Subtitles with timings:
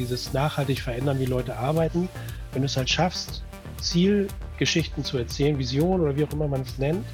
[0.00, 2.08] dieses nachhaltig verändern, wie Leute arbeiten.
[2.52, 3.44] Wenn du es halt schaffst,
[3.80, 7.04] Zielgeschichten zu erzählen, Visionen oder wie auch immer man es nennt,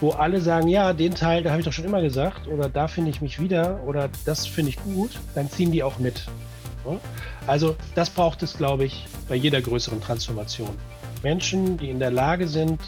[0.00, 2.88] wo alle sagen, ja, den Teil, da habe ich doch schon immer gesagt oder da
[2.88, 6.26] finde ich mich wieder oder das finde ich gut, dann ziehen die auch mit.
[7.46, 10.70] Also das braucht es, glaube ich, bei jeder größeren Transformation.
[11.22, 12.80] Menschen, die in der Lage sind,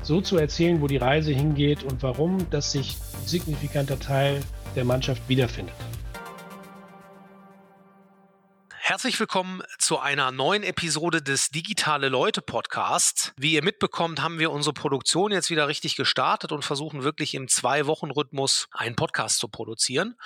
[0.00, 4.40] so zu erzählen, wo die Reise hingeht und warum, dass sich ein signifikanter Teil
[4.74, 5.74] der Mannschaft wiederfindet.
[8.84, 13.32] Herzlich willkommen zu einer neuen Episode des Digitale Leute Podcasts.
[13.36, 17.46] Wie ihr mitbekommt, haben wir unsere Produktion jetzt wieder richtig gestartet und versuchen wirklich im
[17.46, 20.16] Zwei-Wochen-Rhythmus einen Podcast zu produzieren.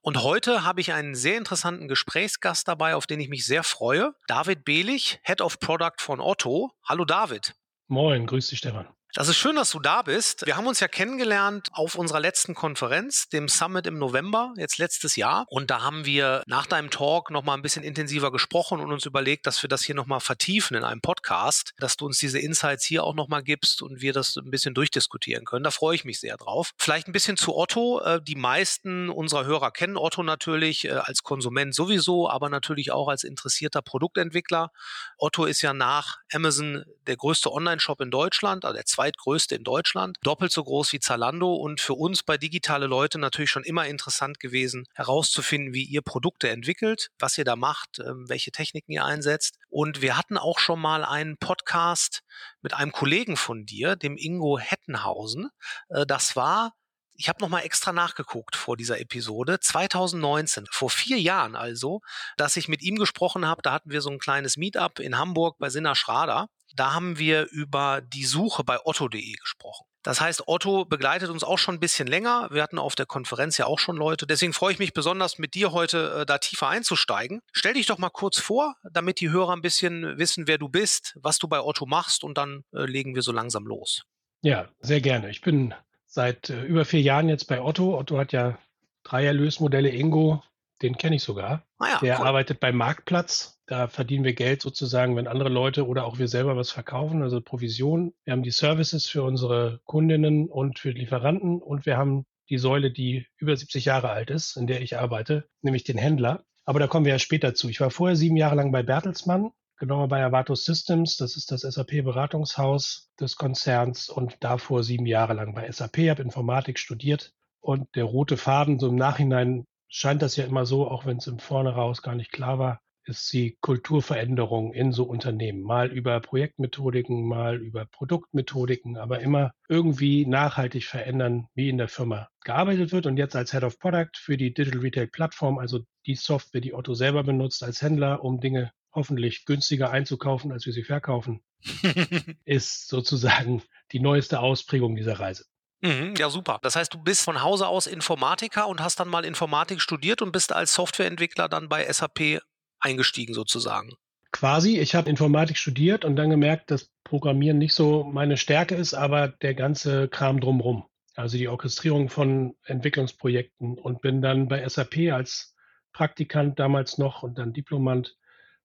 [0.00, 4.14] Und heute habe ich einen sehr interessanten Gesprächsgast dabei, auf den ich mich sehr freue.
[4.26, 6.70] David Behlich, Head of Product von Otto.
[6.88, 7.56] Hallo David.
[7.88, 8.88] Moin, grüß dich, Stefan.
[9.14, 10.44] Das ist schön, dass du da bist.
[10.44, 15.16] Wir haben uns ja kennengelernt auf unserer letzten Konferenz, dem Summit im November, jetzt letztes
[15.16, 15.46] Jahr.
[15.48, 19.46] Und da haben wir nach deinem Talk nochmal ein bisschen intensiver gesprochen und uns überlegt,
[19.46, 23.02] dass wir das hier nochmal vertiefen in einem Podcast, dass du uns diese Insights hier
[23.02, 25.64] auch nochmal gibst und wir das ein bisschen durchdiskutieren können.
[25.64, 26.72] Da freue ich mich sehr drauf.
[26.76, 28.02] Vielleicht ein bisschen zu Otto.
[28.02, 33.08] Äh, die meisten unserer Hörer kennen Otto natürlich äh, als Konsument sowieso, aber natürlich auch
[33.08, 34.70] als interessierter Produktentwickler.
[35.16, 40.16] Otto ist ja nach Amazon der größte Online-Shop in Deutschland, also der zweitgrößte in Deutschland,
[40.22, 44.40] doppelt so groß wie Zalando und für uns bei digitale Leute natürlich schon immer interessant
[44.40, 49.56] gewesen, herauszufinden, wie ihr Produkte entwickelt, was ihr da macht, ähm, welche Techniken ihr einsetzt.
[49.68, 52.22] Und wir hatten auch schon mal einen Podcast
[52.60, 55.50] mit einem Kollegen von dir, dem Ingo Hettenhausen.
[55.90, 56.72] Äh, das war
[57.20, 62.00] ich habe nochmal extra nachgeguckt vor dieser Episode, 2019, vor vier Jahren also,
[62.36, 63.60] dass ich mit ihm gesprochen habe.
[63.60, 66.48] Da hatten wir so ein kleines Meetup in Hamburg bei Sinna Schrader.
[66.74, 69.86] Da haben wir über die Suche bei otto.de gesprochen.
[70.02, 72.48] Das heißt, Otto begleitet uns auch schon ein bisschen länger.
[72.50, 74.26] Wir hatten auf der Konferenz ja auch schon Leute.
[74.26, 77.40] Deswegen freue ich mich besonders, mit dir heute äh, da tiefer einzusteigen.
[77.52, 81.18] Stell dich doch mal kurz vor, damit die Hörer ein bisschen wissen, wer du bist,
[81.20, 84.04] was du bei Otto machst und dann äh, legen wir so langsam los.
[84.42, 85.30] Ja, sehr gerne.
[85.30, 85.74] Ich bin
[86.06, 87.98] seit äh, über vier Jahren jetzt bei Otto.
[87.98, 88.56] Otto hat ja
[89.02, 90.42] drei Erlösmodelle Ingo,
[90.82, 91.64] den kenne ich sogar.
[91.78, 92.26] Ah ja, der cool.
[92.26, 93.60] arbeitet beim Marktplatz.
[93.66, 97.40] Da verdienen wir Geld sozusagen, wenn andere Leute oder auch wir selber was verkaufen, also
[97.40, 98.14] Provision.
[98.24, 102.90] Wir haben die Services für unsere Kundinnen und für Lieferanten und wir haben die Säule,
[102.90, 106.44] die über 70 Jahre alt ist, in der ich arbeite, nämlich den Händler.
[106.64, 107.68] Aber da kommen wir ja später zu.
[107.68, 111.16] Ich war vorher sieben Jahre lang bei Bertelsmann, genauer bei Avato Systems.
[111.16, 116.78] Das ist das SAP-Beratungshaus des Konzerns und davor sieben Jahre lang bei SAP, habe Informatik
[116.78, 117.32] studiert.
[117.60, 121.26] Und der rote Faden so im Nachhinein scheint das ja immer so, auch wenn es
[121.26, 125.62] im Vorne raus gar nicht klar war, ist die Kulturveränderung in so Unternehmen.
[125.62, 132.28] Mal über Projektmethodiken, mal über Produktmethodiken, aber immer irgendwie nachhaltig verändern, wie in der Firma
[132.44, 133.06] gearbeitet wird.
[133.06, 136.74] Und jetzt als Head of Product für die Digital Retail Plattform, also die Software, die
[136.74, 141.40] Otto selber benutzt als Händler, um Dinge hoffentlich günstiger einzukaufen, als wir sie verkaufen,
[142.44, 143.62] ist sozusagen
[143.92, 145.44] die neueste Ausprägung dieser Reise.
[145.80, 146.58] Mhm, ja, super.
[146.62, 150.32] Das heißt, du bist von Hause aus Informatiker und hast dann mal Informatik studiert und
[150.32, 152.40] bist als Softwareentwickler dann bei SAP
[152.80, 153.92] eingestiegen sozusagen.
[154.32, 158.92] Quasi, ich habe Informatik studiert und dann gemerkt, dass Programmieren nicht so meine Stärke ist,
[158.92, 160.84] aber der ganze Kram drumherum.
[161.14, 165.54] Also die Orchestrierung von Entwicklungsprojekten und bin dann bei SAP als
[165.92, 168.16] Praktikant damals noch und dann Diplomant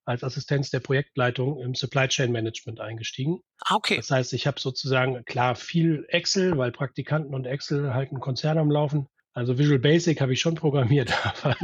[0.06, 3.42] als Assistenz der Projektleitung im Supply Chain Management eingestiegen.
[3.66, 3.98] Ah, okay.
[3.98, 8.72] Das heißt, ich habe sozusagen klar viel Excel, weil Praktikanten und Excel halten Konzerne am
[8.72, 9.08] Laufen.
[9.34, 11.12] Also Visual Basic habe ich schon programmiert,
[11.44, 11.56] aber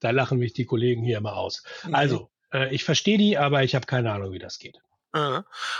[0.00, 1.64] da lachen mich die Kollegen hier immer aus.
[1.90, 4.78] Also, äh, ich verstehe die, aber ich habe keine Ahnung, wie das geht.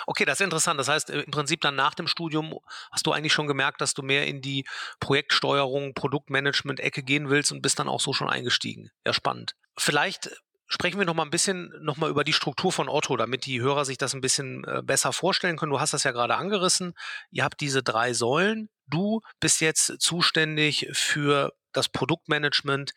[0.07, 0.81] Okay, das ist interessant.
[0.81, 2.59] Das heißt, im Prinzip dann nach dem Studium
[2.91, 4.67] hast du eigentlich schon gemerkt, dass du mehr in die
[4.99, 8.91] Projektsteuerung, Produktmanagement-Ecke gehen willst und bist dann auch so schon eingestiegen.
[9.07, 9.55] Ja, spannend.
[9.77, 10.31] Vielleicht
[10.71, 13.61] sprechen wir noch mal ein bisschen noch mal über die Struktur von Otto, damit die
[13.61, 15.73] Hörer sich das ein bisschen äh, besser vorstellen können.
[15.73, 16.95] Du hast das ja gerade angerissen.
[17.31, 18.71] Ihr habt diese drei Säulen.
[18.87, 22.93] Du bist jetzt zuständig für das Produktmanagement.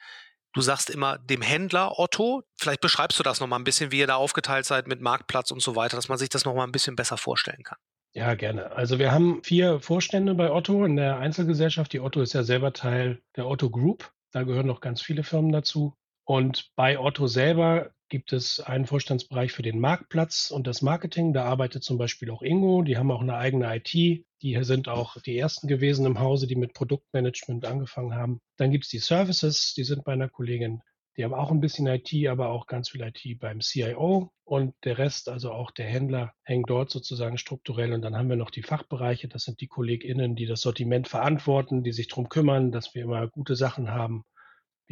[0.54, 2.44] Du sagst immer dem Händler Otto.
[2.56, 5.50] Vielleicht beschreibst du das noch mal ein bisschen, wie ihr da aufgeteilt seid mit Marktplatz
[5.50, 7.80] und so weiter, dass man sich das noch mal ein bisschen besser vorstellen kann.
[8.14, 8.72] Ja, gerne.
[8.72, 11.92] Also wir haben vier Vorstände bei Otto in der Einzelgesellschaft.
[11.92, 14.12] Die Otto ist ja selber Teil der Otto Group.
[14.32, 15.96] Da gehören noch ganz viele Firmen dazu.
[16.26, 21.34] Und bei Otto selber gibt es einen Vorstandsbereich für den Marktplatz und das Marketing.
[21.34, 22.84] Da arbeitet zum Beispiel auch Ingo.
[22.84, 23.94] Die haben auch eine eigene IT.
[23.94, 28.40] Die sind auch die ersten gewesen im Hause, die mit Produktmanagement angefangen haben.
[28.58, 30.82] Dann gibt es die Services, die sind bei einer Kollegin.
[31.18, 34.98] Die haben auch ein bisschen IT, aber auch ganz viel IT beim CIO und der
[34.98, 37.94] Rest, also auch der Händler, hängt dort sozusagen strukturell.
[37.94, 41.84] Und dann haben wir noch die Fachbereiche, das sind die KollegInnen, die das Sortiment verantworten,
[41.84, 44.24] die sich darum kümmern, dass wir immer gute Sachen haben,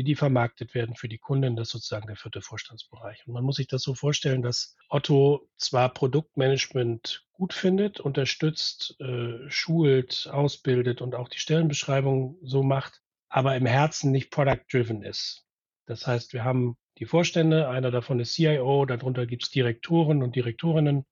[0.01, 3.21] wie die vermarktet werden für die Kunden, das ist sozusagen der vierte Vorstandsbereich.
[3.27, 9.47] Und man muss sich das so vorstellen, dass Otto zwar Produktmanagement gut findet, unterstützt, äh,
[9.47, 15.45] schult, ausbildet und auch die Stellenbeschreibung so macht, aber im Herzen nicht product-driven ist.
[15.85, 20.35] Das heißt, wir haben die Vorstände, einer davon ist CIO, darunter gibt es Direktoren und
[20.35, 21.05] Direktorinnen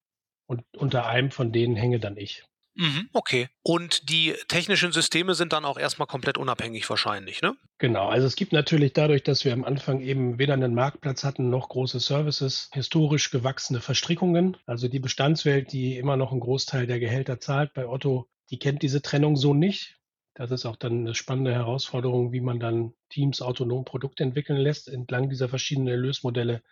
[0.48, 2.44] und unter einem von denen hänge dann ich.
[2.80, 3.50] Mhm, okay.
[3.62, 7.58] Und die technischen Systeme sind dann auch erstmal komplett unabhängig wahrscheinlich, ne?
[7.78, 8.08] Genau.
[8.08, 11.68] Also es gibt natürlich dadurch, dass wir am Anfang eben weder einen Marktplatz hatten noch
[11.68, 14.56] große Services, historisch gewachsene Verstrickungen.
[14.66, 18.82] Also die Bestandswelt, die immer noch einen Großteil der Gehälter zahlt bei Otto, die kennt
[18.82, 19.98] diese Trennung so nicht.
[20.34, 24.88] Das ist auch dann eine spannende Herausforderung, wie man dann Teams autonom Produkte entwickeln lässt
[24.88, 26.64] entlang dieser verschiedenen Erlösmodelle,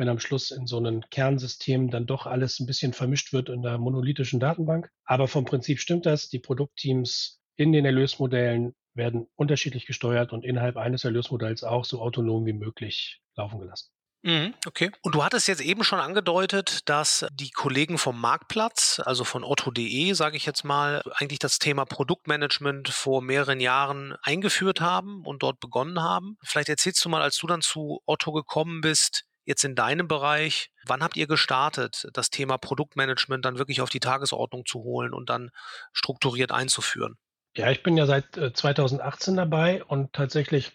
[0.00, 3.60] wenn am Schluss in so einem Kernsystem dann doch alles ein bisschen vermischt wird in
[3.60, 4.90] der monolithischen Datenbank.
[5.04, 6.30] Aber vom Prinzip stimmt das.
[6.30, 12.46] Die Produktteams in den Erlösmodellen werden unterschiedlich gesteuert und innerhalb eines Erlösmodells auch so autonom
[12.46, 13.90] wie möglich laufen gelassen.
[14.22, 14.90] Mhm, okay.
[15.02, 20.12] Und du hattest jetzt eben schon angedeutet, dass die Kollegen vom Marktplatz, also von Otto.de,
[20.14, 25.60] sage ich jetzt mal, eigentlich das Thema Produktmanagement vor mehreren Jahren eingeführt haben und dort
[25.60, 26.36] begonnen haben.
[26.42, 30.70] Vielleicht erzählst du mal, als du dann zu Otto gekommen bist, jetzt in deinem Bereich,
[30.86, 35.30] wann habt ihr gestartet, das Thema Produktmanagement dann wirklich auf die Tagesordnung zu holen und
[35.30, 35.50] dann
[35.92, 37.16] strukturiert einzuführen?
[37.56, 40.72] Ja, ich bin ja seit 2018 äh, dabei und tatsächlich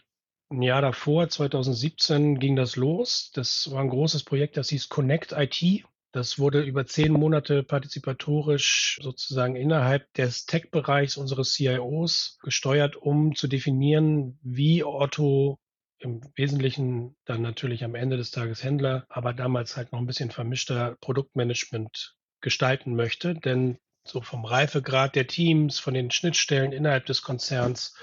[0.52, 3.32] ein Jahr davor, 2017, ging das los.
[3.34, 5.86] Das war ein großes Projekt, das hieß Connect IT.
[6.12, 13.48] Das wurde über zehn Monate partizipatorisch sozusagen innerhalb des Tech-Bereichs unseres CIOs gesteuert, um zu
[13.48, 15.60] definieren, wie Otto
[16.00, 20.32] im Wesentlichen dann natürlich am Ende des Tages Händler, aber damals halt noch ein bisschen
[20.32, 23.34] vermischter Produktmanagement gestalten möchte.
[23.36, 27.96] Denn so vom Reifegrad der Teams, von den Schnittstellen innerhalb des Konzerns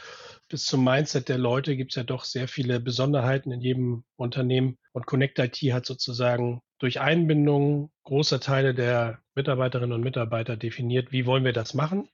[0.49, 4.77] bis zum Mindset der Leute gibt es ja doch sehr viele Besonderheiten in jedem Unternehmen.
[4.93, 11.25] Und Connect IT hat sozusagen durch Einbindung großer Teile der Mitarbeiterinnen und Mitarbeiter definiert, wie
[11.25, 12.11] wollen wir das machen.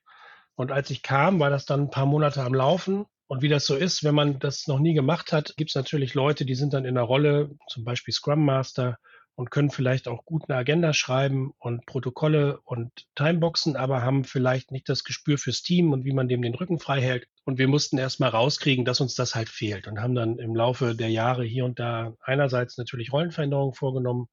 [0.55, 3.05] Und als ich kam, war das dann ein paar Monate am Laufen.
[3.29, 6.15] Und wie das so ist, wenn man das noch nie gemacht hat, gibt es natürlich
[6.15, 8.97] Leute, die sind dann in der Rolle, zum Beispiel Scrum Master,
[9.35, 14.71] und können vielleicht auch gut eine Agenda schreiben und Protokolle und Timeboxen, aber haben vielleicht
[14.71, 17.27] nicht das Gespür fürs Team und wie man dem den Rücken frei hält.
[17.45, 20.55] Und wir mussten erst mal rauskriegen, dass uns das halt fehlt und haben dann im
[20.55, 24.27] Laufe der Jahre hier und da einerseits natürlich Rollenveränderungen vorgenommen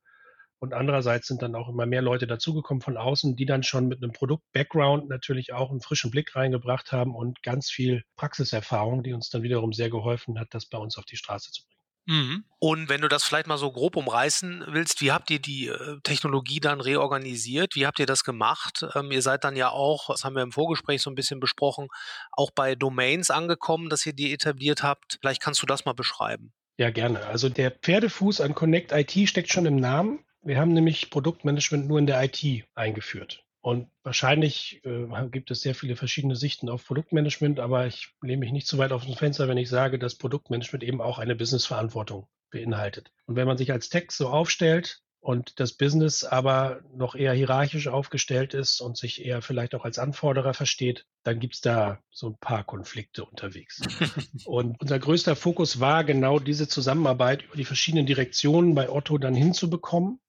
[0.59, 4.03] und andererseits sind dann auch immer mehr Leute dazugekommen von außen, die dann schon mit
[4.03, 9.29] einem Produkt-Background natürlich auch einen frischen Blick reingebracht haben und ganz viel Praxiserfahrung, die uns
[9.29, 11.77] dann wiederum sehr geholfen hat, das bei uns auf die Straße zu bringen.
[12.09, 12.45] Mhm.
[12.61, 15.99] Und wenn du das vielleicht mal so grob umreißen willst, wie habt ihr die äh,
[16.05, 17.75] Technologie dann reorganisiert?
[17.75, 18.87] Wie habt ihr das gemacht?
[18.95, 21.89] Ähm, ihr seid dann ja auch, das haben wir im Vorgespräch so ein bisschen besprochen,
[22.31, 25.19] auch bei Domains angekommen, dass ihr die etabliert habt.
[25.21, 26.53] Vielleicht kannst du das mal beschreiben.
[26.79, 27.27] Ja, gerne.
[27.27, 30.21] Also der Pferdefuß an Connect IT steckt schon im Namen.
[30.47, 33.45] Wir haben nämlich Produktmanagement nur in der IT eingeführt.
[33.63, 38.53] Und wahrscheinlich äh, gibt es sehr viele verschiedene Sichten auf Produktmanagement, aber ich lehne mich
[38.53, 42.29] nicht zu weit auf das Fenster, wenn ich sage, dass Produktmanagement eben auch eine Businessverantwortung
[42.53, 43.11] beinhaltet.
[43.27, 47.89] Und wenn man sich als Text so aufstellt und das Business aber noch eher hierarchisch
[47.89, 52.29] aufgestellt ist und sich eher vielleicht auch als Anforderer versteht, dann gibt es da so
[52.29, 53.83] ein paar Konflikte unterwegs.
[54.45, 59.35] und unser größter Fokus war genau diese Zusammenarbeit über die verschiedenen Direktionen bei Otto dann
[59.35, 60.21] hinzubekommen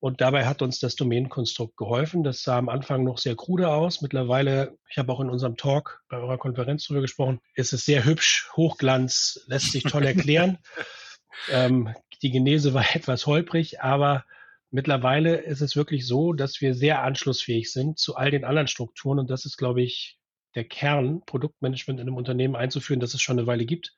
[0.00, 2.24] und dabei hat uns das Domänenkonstrukt geholfen.
[2.24, 4.00] Das sah am Anfang noch sehr krude aus.
[4.00, 8.04] Mittlerweile, ich habe auch in unserem Talk bei eurer Konferenz darüber gesprochen, ist es sehr
[8.06, 10.58] hübsch, Hochglanz, lässt sich toll erklären.
[11.50, 14.24] ähm, die Genese war etwas holprig, aber
[14.70, 19.18] mittlerweile ist es wirklich so, dass wir sehr anschlussfähig sind zu all den anderen Strukturen.
[19.18, 20.18] Und das ist, glaube ich,
[20.54, 23.94] der Kern, Produktmanagement in einem Unternehmen einzuführen, das es schon eine Weile gibt,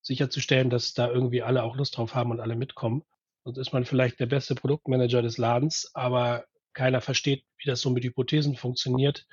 [0.00, 3.04] sicherzustellen, dass da irgendwie alle auch Lust drauf haben und alle mitkommen.
[3.44, 7.90] Sonst ist man vielleicht der beste Produktmanager des Ladens, aber keiner versteht, wie das so
[7.90, 9.26] mit Hypothesen funktioniert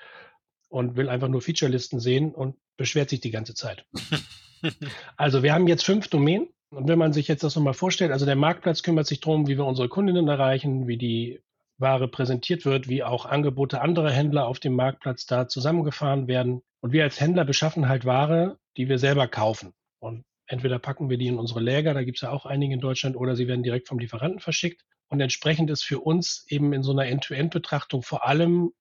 [0.70, 3.86] und will einfach nur Featurelisten sehen und beschwert sich die ganze Zeit.
[5.18, 6.50] also wir haben jetzt fünf Domänen.
[6.70, 9.58] Und wenn man sich jetzt das nochmal vorstellt, also der Marktplatz kümmert sich darum, wie
[9.58, 11.42] wir unsere Kundinnen erreichen, wie die
[11.78, 16.62] Ware präsentiert wird, wie auch Angebote anderer Händler auf dem Marktplatz da zusammengefahren werden.
[16.80, 19.74] Und wir als Händler beschaffen halt Ware, die wir selber kaufen.
[20.00, 22.82] Und Entweder packen wir die in unsere Läger, da gibt es ja auch einige in
[22.82, 24.84] Deutschland, oder sie werden direkt vom Lieferanten verschickt.
[25.08, 28.74] Und entsprechend ist für uns eben in so einer End-to-End-Betrachtung vor allem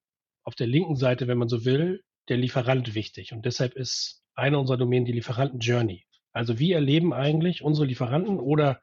[0.43, 3.33] auf der linken Seite, wenn man so will, der Lieferant wichtig.
[3.33, 6.07] Und deshalb ist eine unserer Domänen die Lieferanten-Journey.
[6.33, 8.81] Also wie erleben eigentlich unsere Lieferanten oder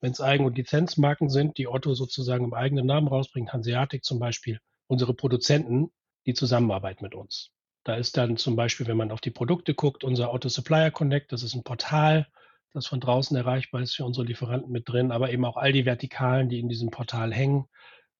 [0.00, 4.20] wenn es Eigen- und Lizenzmarken sind, die Otto sozusagen im eigenen Namen rausbringt, Hanseatic zum
[4.20, 5.90] Beispiel, unsere Produzenten
[6.24, 7.50] die Zusammenarbeit mit uns.
[7.88, 11.32] Da ist dann zum Beispiel, wenn man auf die Produkte guckt, unser Auto Supplier Connect,
[11.32, 12.26] das ist ein Portal,
[12.74, 15.86] das von draußen erreichbar ist für unsere Lieferanten mit drin, aber eben auch all die
[15.86, 17.64] Vertikalen, die in diesem Portal hängen,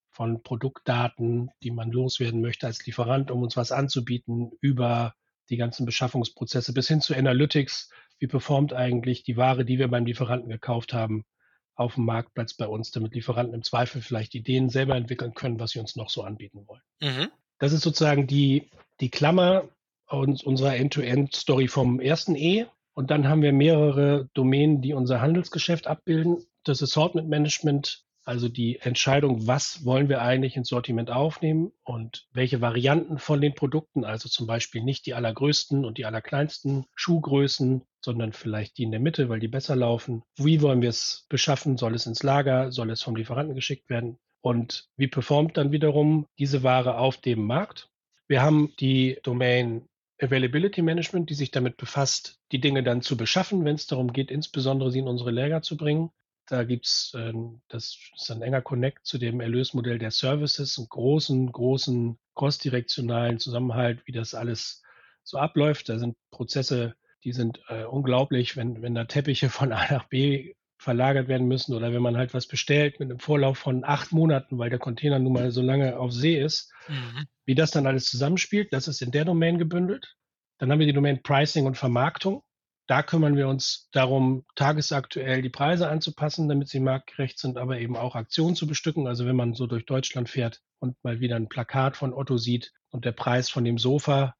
[0.08, 5.12] von Produktdaten, die man loswerden möchte als Lieferant, um uns was anzubieten, über
[5.50, 7.90] die ganzen Beschaffungsprozesse bis hin zu Analytics.
[8.18, 11.26] Wie performt eigentlich die Ware, die wir beim Lieferanten gekauft haben,
[11.74, 15.72] auf dem Marktplatz bei uns, damit Lieferanten im Zweifel vielleicht Ideen selber entwickeln können, was
[15.72, 16.80] sie uns noch so anbieten wollen.
[17.02, 17.28] Mhm.
[17.58, 19.68] Das ist sozusagen die, die Klammer
[20.10, 22.66] unserer End-to-End-Story vom ersten E.
[22.94, 26.44] Und dann haben wir mehrere Domänen, die unser Handelsgeschäft abbilden.
[26.64, 32.60] Das Assortment Management, also die Entscheidung, was wollen wir eigentlich ins Sortiment aufnehmen und welche
[32.60, 38.32] Varianten von den Produkten, also zum Beispiel nicht die allergrößten und die allerkleinsten Schuhgrößen, sondern
[38.32, 40.22] vielleicht die in der Mitte, weil die besser laufen.
[40.36, 41.76] Wie wollen wir es beschaffen?
[41.78, 42.72] Soll es ins Lager?
[42.72, 44.18] Soll es vom Lieferanten geschickt werden?
[44.40, 47.90] Und wie performt dann wiederum diese Ware auf dem Markt?
[48.28, 49.88] Wir haben die Domain
[50.20, 54.30] Availability Management, die sich damit befasst, die Dinge dann zu beschaffen, wenn es darum geht,
[54.30, 56.10] insbesondere sie in unsere Lager zu bringen.
[56.46, 57.32] Da gibt's, äh,
[57.68, 64.06] das ist ein enger Connect zu dem Erlösmodell der Services, einen großen, großen crossdirektionalen Zusammenhalt,
[64.06, 64.82] wie das alles
[65.22, 65.88] so abläuft.
[65.88, 66.94] Da sind Prozesse,
[67.24, 71.74] die sind äh, unglaublich, wenn, wenn da Teppiche von A nach B verlagert werden müssen
[71.74, 75.18] oder wenn man halt was bestellt mit einem Vorlauf von acht Monaten, weil der Container
[75.18, 77.26] nun mal so lange auf See ist, mhm.
[77.44, 80.16] wie das dann alles zusammenspielt, das ist in der Domain gebündelt.
[80.58, 82.42] Dann haben wir die Domain Pricing und Vermarktung.
[82.86, 87.96] Da kümmern wir uns darum, tagesaktuell die Preise anzupassen, damit sie marktgerecht sind, aber eben
[87.96, 89.06] auch Aktionen zu bestücken.
[89.06, 92.72] Also wenn man so durch Deutschland fährt und mal wieder ein Plakat von Otto sieht
[92.90, 94.34] und der Preis von dem Sofa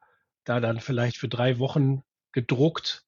[0.44, 2.02] da dann vielleicht für drei Wochen
[2.32, 3.04] gedruckt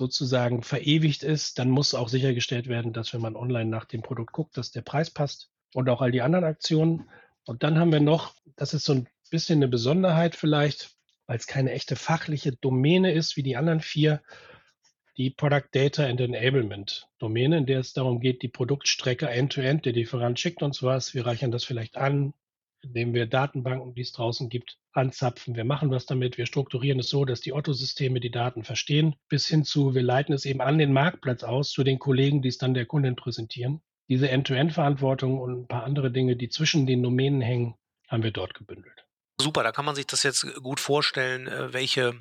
[0.00, 4.32] sozusagen verewigt ist, dann muss auch sichergestellt werden, dass wenn man online nach dem Produkt
[4.32, 7.10] guckt, dass der Preis passt und auch all die anderen Aktionen.
[7.44, 11.46] Und dann haben wir noch, das ist so ein bisschen eine Besonderheit vielleicht, weil es
[11.46, 14.22] keine echte fachliche Domäne ist wie die anderen vier,
[15.18, 19.84] die Product Data and Enablement Domäne, in der es darum geht, die Produktstrecke end-to-end, -End,
[19.84, 22.32] der Lieferant schickt uns was, wir reichern das vielleicht an,
[22.80, 25.56] indem wir Datenbanken, die es draußen gibt, anzapfen.
[25.56, 26.38] Wir machen was damit.
[26.38, 30.34] Wir strukturieren es so, dass die Otto-Systeme die Daten verstehen, bis hin zu, wir leiten
[30.34, 33.82] es eben an den Marktplatz aus zu den Kollegen, die es dann der Kundin präsentieren.
[34.08, 37.76] Diese End-to-End-Verantwortung und ein paar andere Dinge, die zwischen den Domänen hängen,
[38.08, 39.06] haben wir dort gebündelt.
[39.40, 42.14] Super, da kann man sich das jetzt gut vorstellen, äh, welche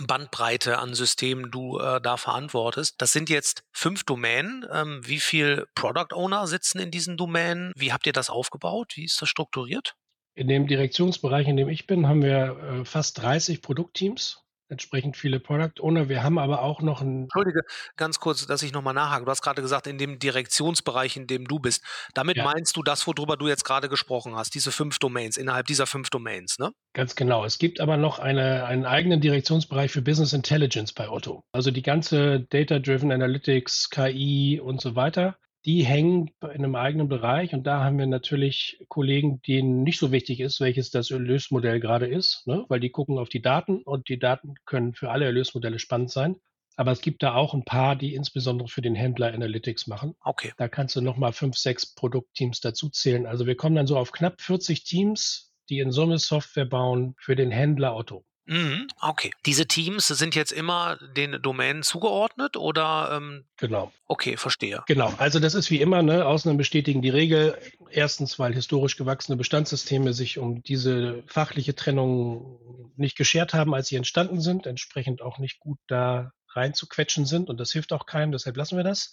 [0.00, 2.96] Bandbreite an Systemen du äh, da verantwortest.
[2.98, 4.66] Das sind jetzt fünf Domänen.
[4.72, 7.72] Ähm, wie viel Product Owner sitzen in diesen Domänen?
[7.76, 8.92] Wie habt ihr das aufgebaut?
[8.96, 9.94] Wie ist das strukturiert?
[10.34, 15.40] In dem Direktionsbereich, in dem ich bin, haben wir äh, fast 30 Produktteams entsprechend viele
[15.40, 16.08] Product Owner.
[16.08, 17.24] Wir haben aber auch noch ein.
[17.24, 17.62] Entschuldige,
[17.96, 19.24] ganz kurz, dass ich nochmal nachhake.
[19.24, 21.84] Du hast gerade gesagt, in dem Direktionsbereich, in dem du bist.
[22.14, 22.44] Damit ja.
[22.44, 26.10] meinst du das, worüber du jetzt gerade gesprochen hast, diese fünf Domains, innerhalb dieser fünf
[26.10, 26.72] Domains, ne?
[26.94, 27.44] Ganz genau.
[27.44, 31.44] Es gibt aber noch eine, einen eigenen Direktionsbereich für Business Intelligence bei Otto.
[31.52, 37.54] Also die ganze Data-Driven Analytics, KI und so weiter die hängen in einem eigenen Bereich
[37.54, 42.06] und da haben wir natürlich Kollegen, denen nicht so wichtig ist, welches das Erlösmodell gerade
[42.06, 42.64] ist, ne?
[42.68, 46.36] weil die gucken auf die Daten und die Daten können für alle Erlösmodelle spannend sein.
[46.76, 50.16] Aber es gibt da auch ein paar, die insbesondere für den Händler Analytics machen.
[50.20, 50.52] Okay.
[50.56, 53.26] Da kannst du nochmal fünf, sechs Produktteams dazu zählen.
[53.26, 57.36] Also wir kommen dann so auf knapp 40 Teams, die in Summe Software bauen für
[57.36, 58.24] den Händler Otto.
[58.46, 59.30] Mhm, okay.
[59.46, 63.10] Diese Teams sind jetzt immer den Domänen zugeordnet oder?
[63.12, 63.92] Ähm, genau.
[64.06, 64.82] Okay, verstehe.
[64.86, 65.12] Genau.
[65.18, 66.26] Also das ist wie immer, ne?
[66.26, 67.58] Ausnahmen bestätigen die Regel.
[67.90, 73.96] Erstens, weil historisch gewachsene Bestandssysteme sich um diese fachliche Trennung nicht geschert haben, als sie
[73.96, 78.56] entstanden sind, entsprechend auch nicht gut da reinzuquetschen sind und das hilft auch keinem, deshalb
[78.56, 79.10] lassen wir das.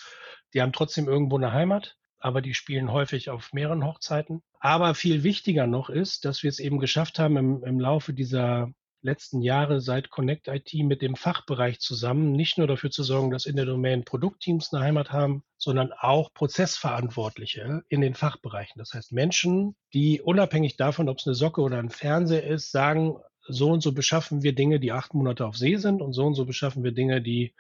[0.54, 4.42] Die haben trotzdem irgendwo eine Heimat aber die spielen häufig auf mehreren Hochzeiten.
[4.60, 8.72] Aber viel wichtiger noch ist, dass wir es eben geschafft haben, im, im Laufe dieser
[9.02, 13.46] letzten Jahre seit Connect IT mit dem Fachbereich zusammen, nicht nur dafür zu sorgen, dass
[13.46, 18.78] in der Domain Produktteams eine Heimat haben, sondern auch Prozessverantwortliche in den Fachbereichen.
[18.78, 23.18] Das heißt Menschen, die unabhängig davon, ob es eine Socke oder ein Fernseher ist, sagen,
[23.48, 26.36] so und so beschaffen wir Dinge, die acht Monate auf See sind und so und
[26.36, 27.54] so beschaffen wir Dinge, die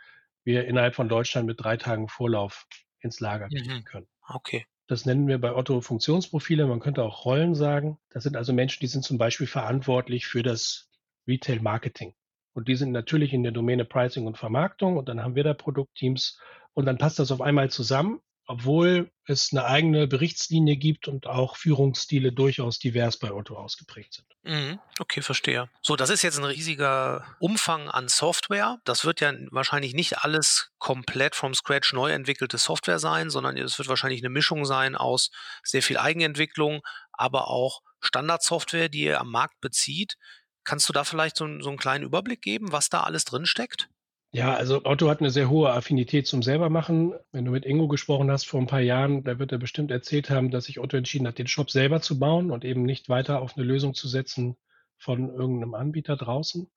[0.43, 2.67] wir innerhalb von Deutschland mit drei Tagen Vorlauf
[3.00, 3.83] ins Lager kriegen mhm.
[3.83, 4.07] können.
[4.27, 4.65] Okay.
[4.88, 6.67] Das nennen wir bei Otto Funktionsprofile.
[6.67, 7.98] Man könnte auch Rollen sagen.
[8.10, 10.90] Das sind also Menschen, die sind zum Beispiel verantwortlich für das
[11.32, 12.14] Retail Marketing.
[12.54, 15.54] Und die sind natürlich in der Domäne Pricing und Vermarktung und dann haben wir da
[15.54, 16.38] Produktteams
[16.74, 21.56] und dann passt das auf einmal zusammen, obwohl es eine eigene Berichtslinie gibt und auch
[21.56, 24.28] Führungsstile durchaus divers bei Otto ausgeprägt sind.
[24.44, 25.70] Mhm, okay, verstehe.
[25.82, 28.80] So, das ist jetzt ein riesiger Umfang an Software.
[28.84, 33.78] Das wird ja wahrscheinlich nicht alles komplett from scratch neu entwickelte Software sein, sondern es
[33.78, 35.32] wird wahrscheinlich eine Mischung sein aus
[35.64, 36.82] sehr viel Eigenentwicklung,
[37.14, 40.18] aber auch Standardsoftware, die ihr am Markt bezieht.
[40.63, 43.89] Kannst du da vielleicht so, so einen kleinen Überblick geben, was da alles drin steckt?
[44.34, 47.13] Ja, also Otto hat eine sehr hohe Affinität zum selbermachen.
[47.34, 50.30] Wenn du mit Ingo gesprochen hast vor ein paar Jahren, da wird er bestimmt erzählt
[50.30, 53.41] haben, dass sich Otto entschieden hat, den Shop selber zu bauen und eben nicht weiter
[53.41, 54.56] auf eine Lösung zu setzen
[54.98, 56.72] von irgendeinem Anbieter draußen.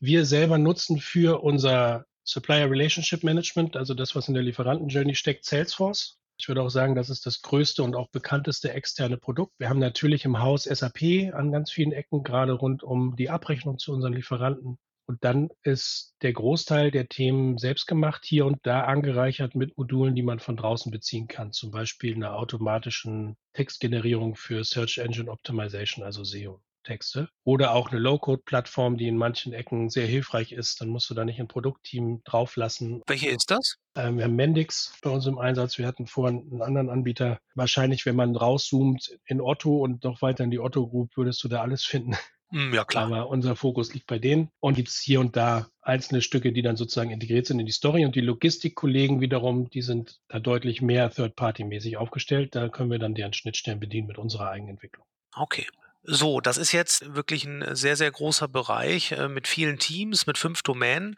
[0.00, 5.44] Wir selber nutzen für unser Supplier Relationship Management, also das, was in der Lieferanten-Journey steckt,
[5.44, 6.17] Salesforce.
[6.40, 9.58] Ich würde auch sagen, das ist das größte und auch bekannteste externe Produkt.
[9.58, 13.78] Wir haben natürlich im Haus SAP an ganz vielen Ecken, gerade rund um die Abrechnung
[13.78, 14.78] zu unseren Lieferanten.
[15.06, 20.14] Und dann ist der Großteil der Themen selbst gemacht, hier und da angereichert mit Modulen,
[20.14, 21.52] die man von draußen beziehen kann.
[21.52, 26.60] Zum Beispiel einer automatischen Textgenerierung für Search Engine Optimization, also SEO.
[26.82, 30.80] Texte oder auch eine Low-Code-Plattform, die in manchen Ecken sehr hilfreich ist.
[30.80, 33.02] Dann musst du da nicht ein Produktteam drauflassen.
[33.06, 33.76] Welche ist das?
[33.94, 35.78] Ähm, wir haben Mendix bei uns im Einsatz.
[35.78, 37.38] Wir hatten vorhin einen anderen Anbieter.
[37.54, 41.48] Wahrscheinlich, wenn man rauszoomt in Otto und noch weiter in die Otto Group, würdest du
[41.48, 42.16] da alles finden.
[42.50, 43.06] Hm, ja, klar.
[43.06, 44.50] Aber unser Fokus liegt bei denen.
[44.60, 47.72] Und gibt es hier und da einzelne Stücke, die dann sozusagen integriert sind in die
[47.72, 48.04] Story.
[48.04, 52.54] Und die Logistikkollegen wiederum, die sind da deutlich mehr Third-Party-mäßig aufgestellt.
[52.54, 55.04] Da können wir dann deren Schnittstellen bedienen mit unserer Eigenentwicklung.
[55.34, 55.66] Okay.
[56.02, 60.38] So, das ist jetzt wirklich ein sehr, sehr großer Bereich äh, mit vielen Teams, mit
[60.38, 61.16] fünf Domänen.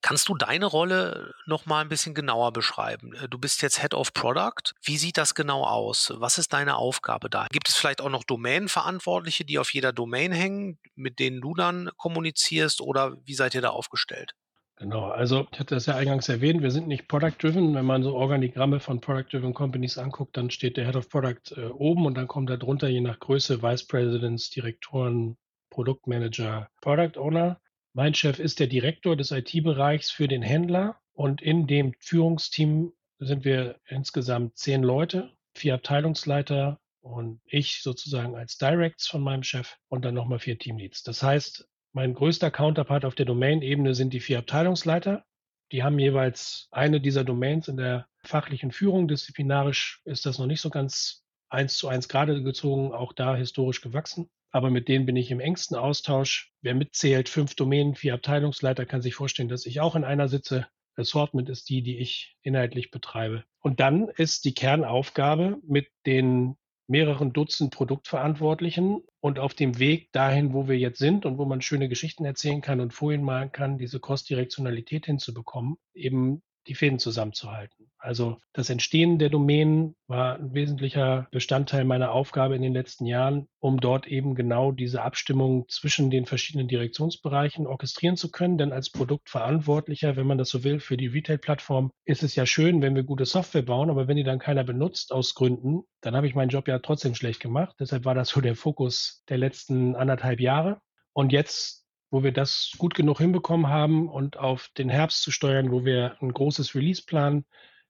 [0.00, 3.14] Kannst du deine Rolle noch mal ein bisschen genauer beschreiben?
[3.14, 4.72] Äh, du bist jetzt Head of Product.
[4.82, 6.12] Wie sieht das genau aus?
[6.16, 7.46] Was ist deine Aufgabe da?
[7.50, 11.90] Gibt es vielleicht auch noch Domänenverantwortliche, die auf jeder Domain hängen, mit denen du dann
[11.96, 14.34] kommunizierst oder wie seid ihr da aufgestellt?
[14.78, 17.74] Genau, also ich hatte das ja eingangs erwähnt, wir sind nicht Product-Driven.
[17.74, 21.66] Wenn man so Organigramme von Product-Driven Companies anguckt, dann steht der Head of Product äh,
[21.66, 25.36] oben und dann kommt da drunter je nach Größe Vice Presidents, Direktoren,
[25.70, 27.60] Produktmanager, Product Owner.
[27.92, 33.44] Mein Chef ist der Direktor des IT-Bereichs für den Händler und in dem Führungsteam sind
[33.44, 40.04] wir insgesamt zehn Leute, vier Abteilungsleiter und ich sozusagen als Directs von meinem Chef und
[40.04, 41.02] dann nochmal vier Teamleads.
[41.02, 45.24] Das heißt, mein größter Counterpart auf der Domain-Ebene sind die vier Abteilungsleiter.
[45.72, 49.08] Die haben jeweils eine dieser Domains in der fachlichen Führung.
[49.08, 53.80] Disziplinarisch ist das noch nicht so ganz eins zu eins gerade gezogen, auch da historisch
[53.80, 54.30] gewachsen.
[54.52, 56.52] Aber mit denen bin ich im engsten Austausch.
[56.62, 60.68] Wer mitzählt, fünf Domänen, vier Abteilungsleiter, kann sich vorstellen, dass ich auch in einer sitze.
[60.94, 63.42] Assortment ist die, die ich inhaltlich betreibe.
[63.58, 66.54] Und dann ist die Kernaufgabe, mit den
[66.86, 71.60] mehreren Dutzend Produktverantwortlichen und auf dem Weg dahin, wo wir jetzt sind und wo man
[71.60, 77.90] schöne Geschichten erzählen kann und vorhin malen kann, diese Cross-Direktionalität hinzubekommen, eben die Fäden zusammenzuhalten.
[77.98, 83.48] Also das Entstehen der Domänen war ein wesentlicher Bestandteil meiner Aufgabe in den letzten Jahren,
[83.58, 88.56] um dort eben genau diese Abstimmung zwischen den verschiedenen Direktionsbereichen orchestrieren zu können.
[88.56, 92.82] Denn als Produktverantwortlicher, wenn man das so will, für die Retail-Plattform, ist es ja schön,
[92.82, 96.28] wenn wir gute Software bauen, aber wenn die dann keiner benutzt aus Gründen, dann habe
[96.28, 97.74] ich meinen Job ja trotzdem schlecht gemacht.
[97.80, 100.80] Deshalb war das so der Fokus der letzten anderthalb Jahre.
[101.12, 105.70] Und jetzt wo wir das gut genug hinbekommen haben und auf den Herbst zu steuern,
[105.70, 107.44] wo wir ein großes Release planen,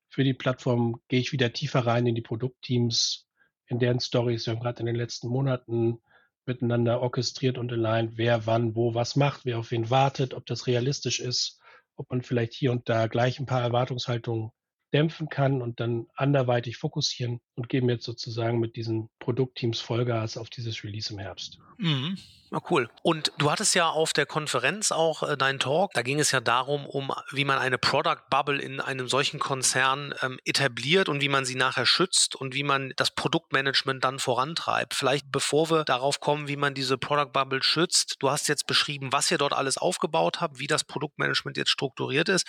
[0.08, 3.28] für die Plattform gehe ich wieder tiefer rein in die Produktteams,
[3.66, 4.46] in deren Stories.
[4.46, 6.00] Wir haben gerade in den letzten Monaten
[6.46, 10.66] miteinander orchestriert und aligned, wer wann wo was macht, wer auf wen wartet, ob das
[10.66, 11.60] realistisch ist,
[11.96, 14.50] ob man vielleicht hier und da gleich ein paar Erwartungshaltungen
[14.92, 20.50] dämpfen kann und dann anderweitig fokussieren und geben jetzt sozusagen mit diesen Produktteams Vollgas auf
[20.50, 21.58] dieses Release im Herbst.
[21.78, 22.18] Mhm.
[22.50, 22.88] Na cool.
[23.02, 25.92] Und du hattest ja auf der Konferenz auch äh, deinen Talk.
[25.92, 30.14] Da ging es ja darum, um wie man eine Product Bubble in einem solchen Konzern
[30.22, 34.94] ähm, etabliert und wie man sie nachher schützt und wie man das Produktmanagement dann vorantreibt.
[34.94, 38.16] Vielleicht bevor wir darauf kommen, wie man diese Product Bubble schützt.
[38.20, 42.30] Du hast jetzt beschrieben, was ihr dort alles aufgebaut habt, wie das Produktmanagement jetzt strukturiert
[42.30, 42.46] ist.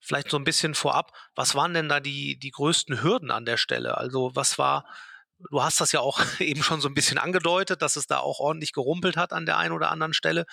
[0.00, 3.56] Vielleicht so ein bisschen vorab, was waren denn da die, die größten Hürden an der
[3.56, 3.98] Stelle?
[3.98, 4.84] Also was war
[5.50, 8.40] Du hast das ja auch eben schon so ein bisschen angedeutet, dass es da auch
[8.40, 10.44] ordentlich gerumpelt hat an der einen oder anderen Stelle.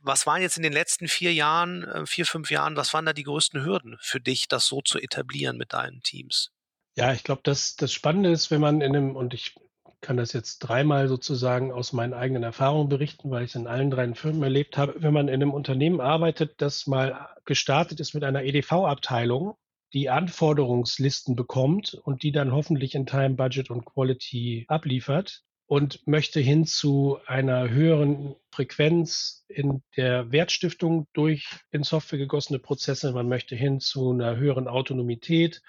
[0.00, 3.12] Was waren jetzt in den letzten vier Jahren, äh, vier, fünf Jahren, was waren da
[3.12, 6.50] die größten Hürden für dich, das so zu etablieren mit deinen Teams?
[6.96, 9.54] Ja, ich glaube, das, das Spannende ist, wenn man in einem, und ich
[10.00, 13.90] kann das jetzt dreimal sozusagen aus meinen eigenen Erfahrungen berichten, weil ich es in allen
[13.90, 18.24] drei Firmen erlebt habe, wenn man in einem Unternehmen arbeitet, das mal gestartet ist mit
[18.24, 19.54] einer EDV-Abteilung,
[19.92, 26.40] die Anforderungslisten bekommt und die dann hoffentlich in Time, Budget und Quality abliefert und möchte
[26.40, 33.12] hin zu einer höheren Frequenz in der Wertstiftung durch in Software gegossene Prozesse.
[33.12, 35.60] Man möchte hin zu einer höheren Autonomität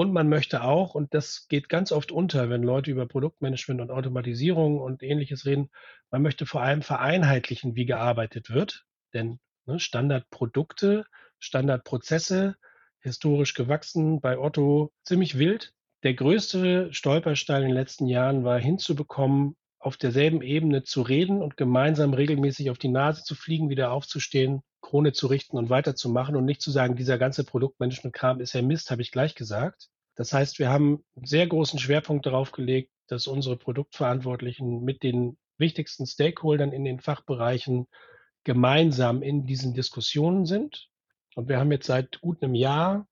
[0.00, 3.90] und man möchte auch, und das geht ganz oft unter, wenn Leute über Produktmanagement und
[3.90, 5.68] Automatisierung und ähnliches reden,
[6.10, 8.86] man möchte vor allem vereinheitlichen, wie gearbeitet wird.
[9.12, 11.04] Denn ne, Standardprodukte,
[11.38, 12.56] Standardprozesse,
[13.00, 15.74] historisch gewachsen, bei Otto ziemlich wild.
[16.02, 21.56] Der größte Stolperstein in den letzten Jahren war hinzubekommen, auf derselben Ebene zu reden und
[21.56, 26.44] gemeinsam regelmäßig auf die Nase zu fliegen, wieder aufzustehen Krone zu richten und weiterzumachen und
[26.44, 29.88] nicht zu sagen, dieser ganze Produktmanagement-Kram ist ja Mist, habe ich gleich gesagt.
[30.16, 35.38] Das heißt, wir haben einen sehr großen Schwerpunkt darauf gelegt, dass unsere Produktverantwortlichen mit den
[35.58, 37.86] wichtigsten Stakeholdern in den Fachbereichen
[38.44, 40.88] gemeinsam in diesen Diskussionen sind.
[41.34, 43.06] Und wir haben jetzt seit gut einem Jahr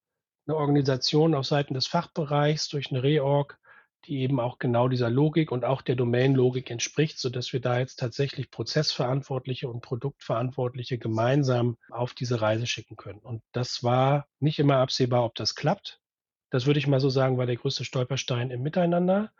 [0.46, 3.58] eine Organisation auf Seiten des Fachbereichs durch eine Reorg,
[4.06, 7.98] die eben auch genau dieser Logik und auch der Domain-Logik entspricht, sodass wir da jetzt
[7.98, 13.20] tatsächlich Prozessverantwortliche und Produktverantwortliche gemeinsam auf diese Reise schicken können.
[13.20, 16.00] Und das war nicht immer absehbar, ob das klappt.
[16.50, 19.30] Das würde ich mal so sagen, war der größte Stolperstein im Miteinander.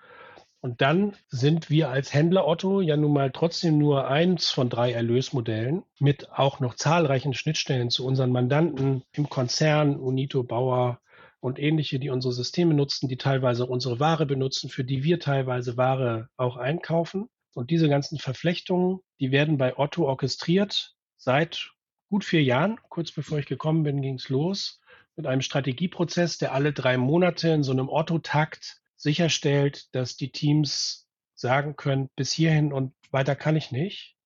[0.61, 4.93] Und dann sind wir als Händler Otto ja nun mal trotzdem nur eins von drei
[4.93, 11.01] Erlösmodellen mit auch noch zahlreichen Schnittstellen zu unseren Mandanten im Konzern, Unito, Bauer
[11.41, 15.77] und ähnliche, die unsere Systeme nutzen, die teilweise unsere Ware benutzen, für die wir teilweise
[15.77, 17.29] Ware auch einkaufen.
[17.55, 21.71] Und diese ganzen Verflechtungen, die werden bei Otto orchestriert seit
[22.09, 22.79] gut vier Jahren.
[22.89, 24.81] Kurz bevor ich gekommen bin, ging es los
[25.17, 31.09] mit einem Strategieprozess, der alle drei Monate in so einem Otto-Takt sicherstellt, dass die Teams
[31.35, 34.17] sagen können, bis hierhin und weiter kann ich nicht.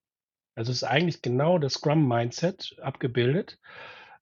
[0.55, 3.59] Also es ist eigentlich genau das Scrum-Mindset abgebildet,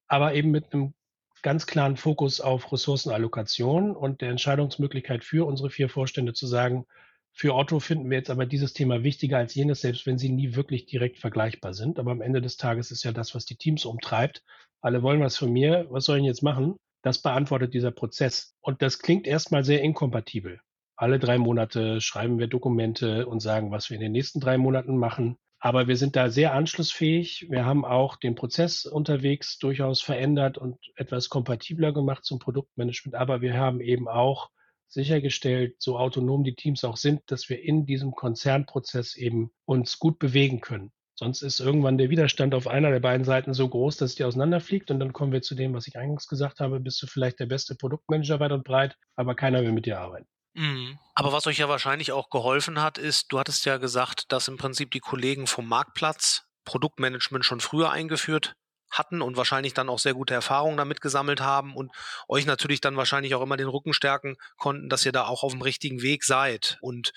[0.07, 0.95] aber eben mit einem
[1.43, 6.87] ganz klaren Fokus auf Ressourcenallokation und der Entscheidungsmöglichkeit für unsere vier Vorstände zu sagen,
[7.33, 10.55] für Otto finden wir jetzt aber dieses Thema wichtiger als jenes, selbst wenn sie nie
[10.55, 11.99] wirklich direkt vergleichbar sind.
[11.99, 14.43] Aber am Ende des Tages ist ja das, was die Teams umtreibt.
[14.81, 15.87] Alle wollen was von mir.
[15.91, 16.77] Was soll ich jetzt machen?
[17.03, 18.55] Das beantwortet dieser Prozess.
[18.61, 20.61] Und das klingt erstmal sehr inkompatibel.
[20.97, 24.99] Alle drei Monate schreiben wir Dokumente und sagen, was wir in den nächsten drei Monaten
[24.99, 25.39] machen.
[25.61, 27.47] Aber wir sind da sehr anschlussfähig.
[27.51, 33.15] Wir haben auch den Prozess unterwegs durchaus verändert und etwas kompatibler gemacht zum Produktmanagement.
[33.15, 34.49] Aber wir haben eben auch
[34.89, 40.19] sichergestellt, so autonom die Teams auch sind, dass wir in diesem Konzernprozess eben uns gut
[40.19, 40.93] bewegen können.
[41.15, 44.91] Sonst ist irgendwann der Widerstand auf einer der beiden Seiten so groß, dass die auseinanderfliegt.
[44.91, 47.45] Und dann kommen wir zu dem, was ich eingangs gesagt habe, bist du vielleicht der
[47.45, 50.27] beste Produktmanager weit und breit, aber keiner will mit dir arbeiten.
[50.55, 50.99] Mhm.
[51.15, 54.57] Aber was euch ja wahrscheinlich auch geholfen hat, ist, du hattest ja gesagt, dass im
[54.57, 58.55] Prinzip die Kollegen vom Marktplatz Produktmanagement schon früher eingeführt
[58.91, 61.93] hatten und wahrscheinlich dann auch sehr gute Erfahrungen damit gesammelt haben und
[62.29, 65.53] euch natürlich dann wahrscheinlich auch immer den Rücken stärken konnten, dass ihr da auch auf
[65.53, 66.79] dem richtigen Weg seid.
[66.81, 67.13] Und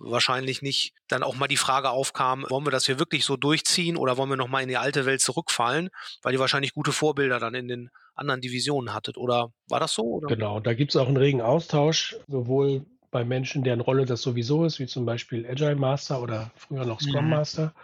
[0.00, 3.96] wahrscheinlich nicht dann auch mal die Frage aufkam, wollen wir das hier wirklich so durchziehen
[3.96, 5.90] oder wollen wir nochmal in die alte Welt zurückfallen,
[6.22, 9.16] weil ihr wahrscheinlich gute Vorbilder dann in den anderen Divisionen hattet.
[9.16, 10.02] Oder war das so?
[10.02, 10.28] Oder?
[10.28, 14.64] Genau, da gibt es auch einen regen Austausch, sowohl bei Menschen, deren Rolle das sowieso
[14.64, 17.30] ist, wie zum Beispiel Agile Master oder früher noch Scrum mhm.
[17.30, 17.74] Master,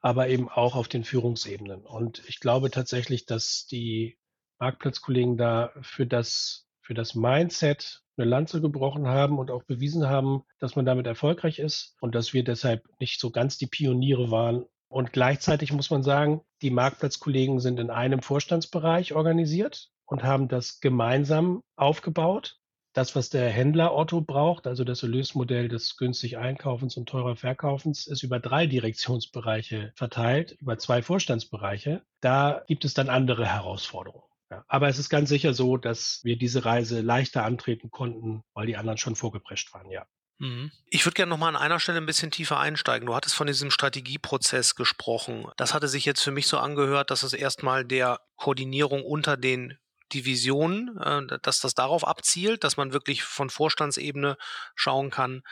[0.00, 1.84] aber eben auch auf den Führungsebenen.
[1.84, 4.18] Und ich glaube tatsächlich, dass die
[4.58, 10.42] Marktplatzkollegen da für das, für das Mindset eine Lanze gebrochen haben und auch bewiesen haben,
[10.58, 14.64] dass man damit erfolgreich ist und dass wir deshalb nicht so ganz die Pioniere waren.
[14.88, 20.80] Und gleichzeitig muss man sagen, die Marktplatzkollegen sind in einem Vorstandsbereich organisiert und haben das
[20.80, 22.56] gemeinsam aufgebaut.
[22.94, 28.06] Das, was der Händler Otto braucht, also das Erlösmodell des günstig Einkaufens und teurer Verkaufens,
[28.06, 32.02] ist über drei Direktionsbereiche verteilt, über zwei Vorstandsbereiche.
[32.20, 34.27] Da gibt es dann andere Herausforderungen.
[34.50, 38.66] Ja, aber es ist ganz sicher so, dass wir diese Reise leichter antreten konnten, weil
[38.66, 40.06] die anderen schon vorgeprescht waren, ja.
[40.38, 40.70] Mhm.
[40.86, 43.06] Ich würde gerne noch mal an einer Stelle ein bisschen tiefer einsteigen.
[43.06, 45.46] Du hattest von diesem Strategieprozess gesprochen.
[45.56, 49.76] Das hatte sich jetzt für mich so angehört, dass es erstmal der Koordinierung unter den
[50.14, 54.38] Divisionen, äh, dass das darauf abzielt, dass man wirklich von Vorstandsebene
[54.74, 55.42] schauen kann,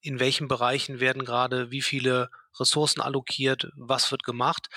[0.00, 4.68] in welchen Bereichen werden gerade wie viele Ressourcen allokiert, was wird gemacht.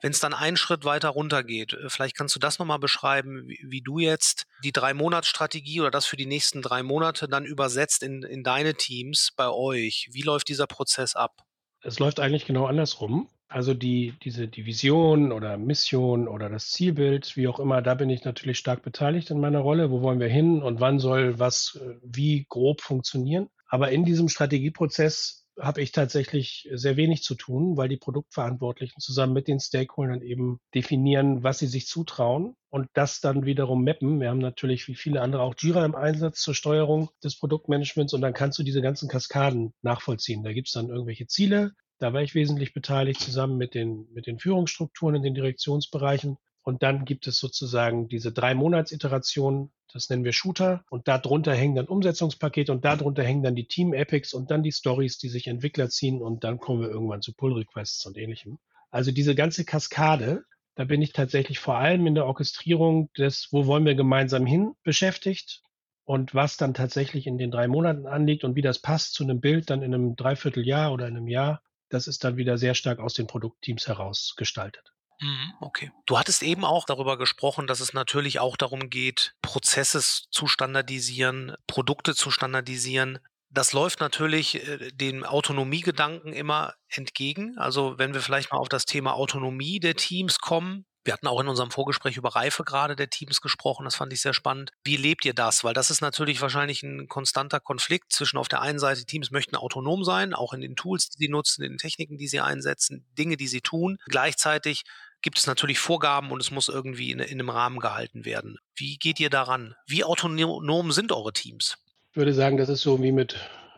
[0.00, 3.48] Wenn es dann einen Schritt weiter runter geht, äh, vielleicht kannst du das nochmal beschreiben,
[3.48, 8.02] wie, wie, du jetzt die Drei-Monats-Strategie oder das für die nächsten drei Monate dann übersetzt
[8.02, 10.08] in, in deine Teams bei euch.
[10.12, 11.42] Wie läuft dieser Prozess ab?
[11.82, 13.28] Es läuft eigentlich genau andersrum.
[13.48, 18.24] Also die, diese Division oder Mission oder das Zielbild, wie auch immer, da bin ich
[18.24, 19.90] natürlich stark beteiligt in meiner Rolle.
[19.90, 23.48] Wo wollen wir hin und wann soll was äh, wie grob funktionieren?
[23.68, 29.32] Aber in diesem Strategieprozess habe ich tatsächlich sehr wenig zu tun, weil die Produktverantwortlichen zusammen
[29.32, 34.20] mit den Stakeholdern eben definieren, was sie sich zutrauen und das dann wiederum mappen.
[34.20, 38.20] Wir haben natürlich wie viele andere auch Jira im Einsatz zur Steuerung des Produktmanagements und
[38.20, 40.42] dann kannst du diese ganzen Kaskaden nachvollziehen.
[40.42, 41.72] Da gibt es dann irgendwelche Ziele.
[41.98, 46.36] Da war ich wesentlich beteiligt zusammen mit den, mit den Führungsstrukturen in den Direktionsbereichen.
[46.64, 50.82] Und dann gibt es sozusagen diese drei Monatsiterationen, das nennen wir Shooter.
[50.88, 55.18] Und darunter hängen dann Umsetzungspakete und darunter hängen dann die Team-Epics und dann die Stories,
[55.18, 56.22] die sich Entwickler ziehen.
[56.22, 58.58] Und dann kommen wir irgendwann zu Pull-Requests und ähnlichem.
[58.90, 63.66] Also diese ganze Kaskade, da bin ich tatsächlich vor allem in der Orchestrierung des, wo
[63.66, 65.62] wollen wir gemeinsam hin, beschäftigt.
[66.06, 69.40] Und was dann tatsächlich in den drei Monaten anliegt und wie das passt zu einem
[69.40, 73.00] Bild dann in einem Dreivierteljahr oder in einem Jahr, das ist dann wieder sehr stark
[73.00, 74.93] aus den Produktteams heraus gestaltet.
[75.20, 75.90] Mhm, okay.
[76.06, 80.00] Du hattest eben auch darüber gesprochen, dass es natürlich auch darum geht, Prozesse
[80.30, 83.18] zu standardisieren, Produkte zu standardisieren.
[83.50, 87.56] Das läuft natürlich äh, dem Autonomiegedanken immer entgegen.
[87.58, 91.40] Also wenn wir vielleicht mal auf das Thema Autonomie der Teams kommen, wir hatten auch
[91.40, 93.84] in unserem Vorgespräch über Reifegrade der Teams gesprochen.
[93.84, 94.72] Das fand ich sehr spannend.
[94.84, 95.62] Wie lebt ihr das?
[95.62, 99.54] Weil das ist natürlich wahrscheinlich ein konstanter Konflikt zwischen auf der einen Seite, Teams möchten
[99.54, 103.06] autonom sein, auch in den Tools, die sie nutzen, in den Techniken, die sie einsetzen,
[103.18, 103.98] Dinge, die sie tun.
[104.06, 104.84] Gleichzeitig
[105.24, 108.58] gibt es natürlich Vorgaben und es muss irgendwie in, in einem Rahmen gehalten werden.
[108.76, 109.74] Wie geht ihr daran?
[109.86, 111.78] Wie autonom sind eure Teams?
[112.10, 113.34] Ich würde sagen, das ist so wie mit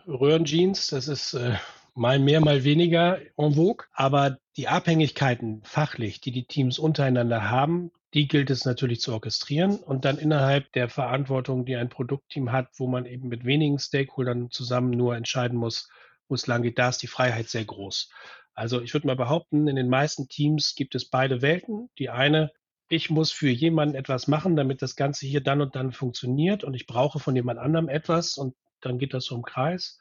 [0.09, 0.89] Röhrenjeans.
[0.89, 1.55] Das ist äh,
[1.95, 3.87] mal mehr, mal weniger en vogue.
[3.93, 9.77] Aber die Abhängigkeiten fachlich, die die Teams untereinander haben, die gilt es natürlich zu orchestrieren
[9.77, 14.51] und dann innerhalb der Verantwortung, die ein Produktteam hat, wo man eben mit wenigen Stakeholdern
[14.51, 15.89] zusammen nur entscheiden muss,
[16.27, 18.11] wo es lang geht, da ist die Freiheit sehr groß.
[18.57, 21.89] Also ich würde mal behaupten, in den meisten Teams gibt es beide Welten.
[21.99, 22.51] Die eine,
[22.89, 26.75] ich muss für jemanden etwas machen, damit das Ganze hier dann und dann funktioniert und
[26.75, 30.01] ich brauche von jemand anderem etwas und dann geht das so im Kreis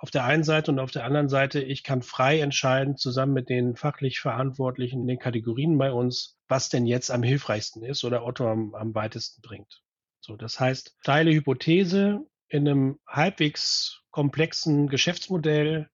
[0.00, 3.50] auf der einen Seite und auf der anderen Seite, ich kann frei entscheiden, zusammen mit
[3.50, 8.24] den fachlich Verantwortlichen in den Kategorien bei uns, was denn jetzt am hilfreichsten ist oder
[8.24, 9.82] Otto am, am weitesten bringt.
[10.20, 15.90] So, das heißt, steile Hypothese in einem halbwegs komplexen Geschäftsmodell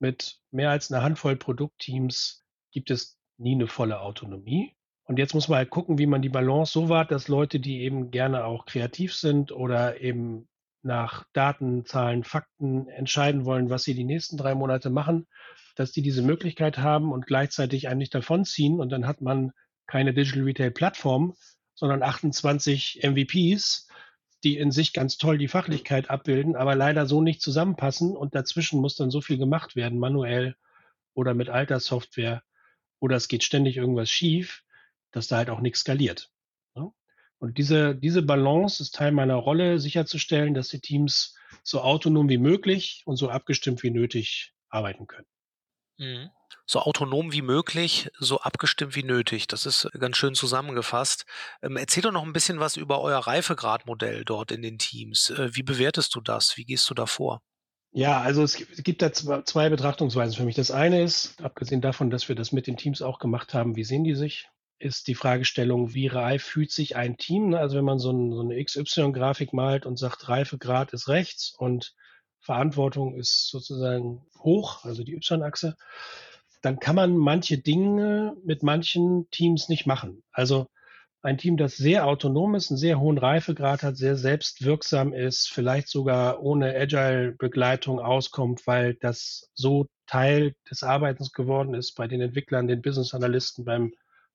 [0.00, 4.74] mit mehr als einer Handvoll Produktteams gibt es nie eine volle Autonomie.
[5.04, 7.80] Und jetzt muss man halt gucken, wie man die Balance so wahrt, dass Leute, die
[7.80, 10.48] eben gerne auch kreativ sind oder eben
[10.82, 15.26] nach Daten, Zahlen, Fakten entscheiden wollen, was sie die nächsten drei Monate machen,
[15.76, 18.80] dass die diese Möglichkeit haben und gleichzeitig eigentlich davonziehen.
[18.80, 19.52] Und dann hat man
[19.86, 21.34] keine Digital Retail Plattform,
[21.74, 23.87] sondern 28 MVPs,
[24.44, 28.16] die in sich ganz toll die Fachlichkeit abbilden, aber leider so nicht zusammenpassen.
[28.16, 30.56] Und dazwischen muss dann so viel gemacht werden, manuell
[31.14, 32.42] oder mit alter Software.
[33.00, 34.64] Oder es geht ständig irgendwas schief,
[35.10, 36.30] dass da halt auch nichts skaliert.
[37.38, 42.38] Und diese, diese Balance ist Teil meiner Rolle, sicherzustellen, dass die Teams so autonom wie
[42.38, 45.26] möglich und so abgestimmt wie nötig arbeiten können.
[45.98, 46.30] Mhm.
[46.66, 49.46] So autonom wie möglich, so abgestimmt wie nötig.
[49.46, 51.24] Das ist ganz schön zusammengefasst.
[51.62, 55.30] Ähm, erzähl doch noch ein bisschen was über euer Reifegradmodell dort in den Teams.
[55.30, 56.56] Äh, wie bewertest du das?
[56.56, 57.40] Wie gehst du da vor?
[57.92, 60.56] Ja, also es gibt, es gibt da zwei Betrachtungsweisen für mich.
[60.56, 63.84] Das eine ist, abgesehen davon, dass wir das mit den Teams auch gemacht haben, wie
[63.84, 64.48] sehen die sich?
[64.78, 67.50] ist die Fragestellung, wie reif fühlt sich ein Team?
[67.50, 67.58] Ne?
[67.58, 71.94] Also wenn man so, ein, so eine XY-Grafik malt und sagt, Reifegrad ist rechts und
[72.40, 75.76] Verantwortung ist sozusagen hoch, also die Y-Achse,
[76.62, 80.22] dann kann man manche Dinge mit manchen Teams nicht machen.
[80.32, 80.66] Also
[81.22, 85.88] ein Team, das sehr autonom ist, einen sehr hohen Reifegrad hat, sehr selbstwirksam ist, vielleicht
[85.88, 92.68] sogar ohne Agile-Begleitung auskommt, weil das so Teil des Arbeitens geworden ist bei den Entwicklern,
[92.68, 93.92] den Business Analysten, beim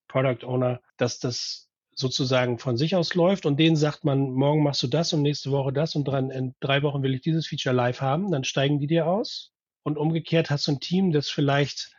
[0.07, 4.83] Product Owner, dass das sozusagen von sich aus läuft und denen sagt man, morgen machst
[4.83, 7.75] du das und nächste Woche das und dran, in drei Wochen will ich dieses Feature
[7.75, 9.51] live haben, dann steigen die dir aus.
[9.83, 11.91] Und umgekehrt hast du ein Team, das vielleicht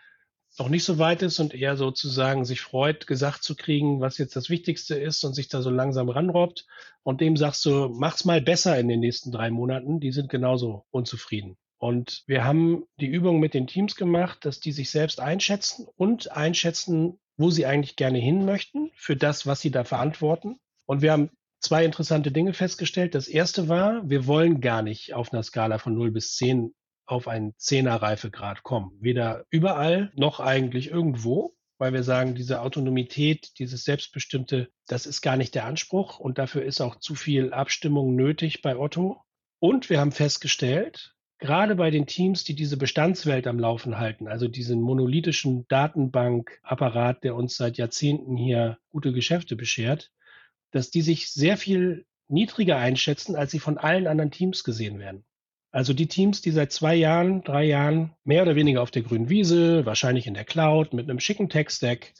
[0.58, 4.36] noch nicht so weit ist und eher sozusagen sich freut, gesagt zu kriegen, was jetzt
[4.36, 6.66] das Wichtigste ist und sich da so langsam ranrobbt.
[7.02, 10.00] Und dem sagst du, mach's mal besser in den nächsten drei Monaten.
[10.00, 11.56] Die sind genauso unzufrieden.
[11.78, 16.30] Und wir haben die Übung mit den Teams gemacht, dass die sich selbst einschätzen und
[16.30, 20.60] einschätzen, wo sie eigentlich gerne hin möchten für das, was sie da verantworten.
[20.86, 23.14] Und wir haben zwei interessante Dinge festgestellt.
[23.14, 26.74] Das erste war, wir wollen gar nicht auf einer Skala von 0 bis 10
[27.06, 28.92] auf einen Zehner-Reifegrad kommen.
[29.00, 35.36] Weder überall noch eigentlich irgendwo, weil wir sagen, diese Autonomität, dieses Selbstbestimmte, das ist gar
[35.36, 39.22] nicht der Anspruch und dafür ist auch zu viel Abstimmung nötig bei Otto.
[39.58, 44.48] Und wir haben festgestellt, gerade bei den Teams, die diese Bestandswelt am Laufen halten, also
[44.48, 50.10] diesen monolithischen Datenbankapparat, der uns seit Jahrzehnten hier gute Geschäfte beschert,
[50.70, 55.24] dass die sich sehr viel niedriger einschätzen, als sie von allen anderen Teams gesehen werden.
[55.74, 59.28] Also die Teams, die seit zwei Jahren, drei Jahren mehr oder weniger auf der grünen
[59.28, 62.12] Wiese, wahrscheinlich in der Cloud, mit einem schicken Tech-Stack,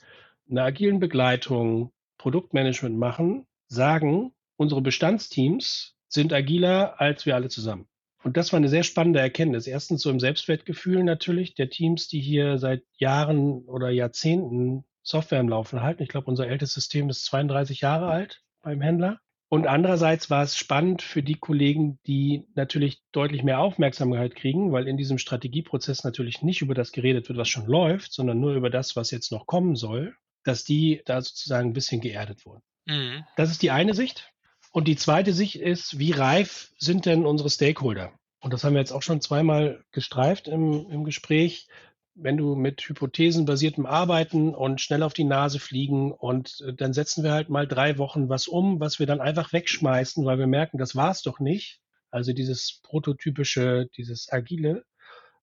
[0.51, 7.87] einer agilen Begleitung, Produktmanagement machen, sagen, unsere Bestandsteams sind agiler als wir alle zusammen.
[8.25, 9.69] Und das war eine sehr spannende Erkenntnis.
[9.69, 15.49] Erstens so im Selbstwertgefühl natürlich der Teams, die hier seit Jahren oder Jahrzehnten Software im
[15.49, 16.03] Laufen halten.
[16.03, 19.21] Ich glaube, unser ältestes System ist 32 Jahre alt beim Händler.
[19.55, 24.89] Und andererseits war es spannend für die Kollegen, die natürlich deutlich mehr Aufmerksamkeit kriegen, weil
[24.89, 28.69] in diesem Strategieprozess natürlich nicht über das geredet wird, was schon läuft, sondern nur über
[28.69, 32.63] das, was jetzt noch kommen soll, dass die da sozusagen ein bisschen geerdet wurden.
[32.87, 33.25] Mhm.
[33.37, 34.33] Das ist die eine Sicht.
[34.73, 38.13] Und die zweite Sicht ist, wie reif sind denn unsere Stakeholder?
[38.41, 41.69] Und das haben wir jetzt auch schon zweimal gestreift im, im Gespräch.
[42.15, 47.25] Wenn du mit hypothesenbasiertem Arbeiten und schnell auf die Nase fliegen und äh, dann setzen
[47.25, 50.79] wir halt mal drei Wochen was um, was wir dann einfach wegschmeißen, weil wir merken,
[50.79, 51.81] das war es doch nicht.
[52.11, 54.85] Also dieses prototypische, dieses agile.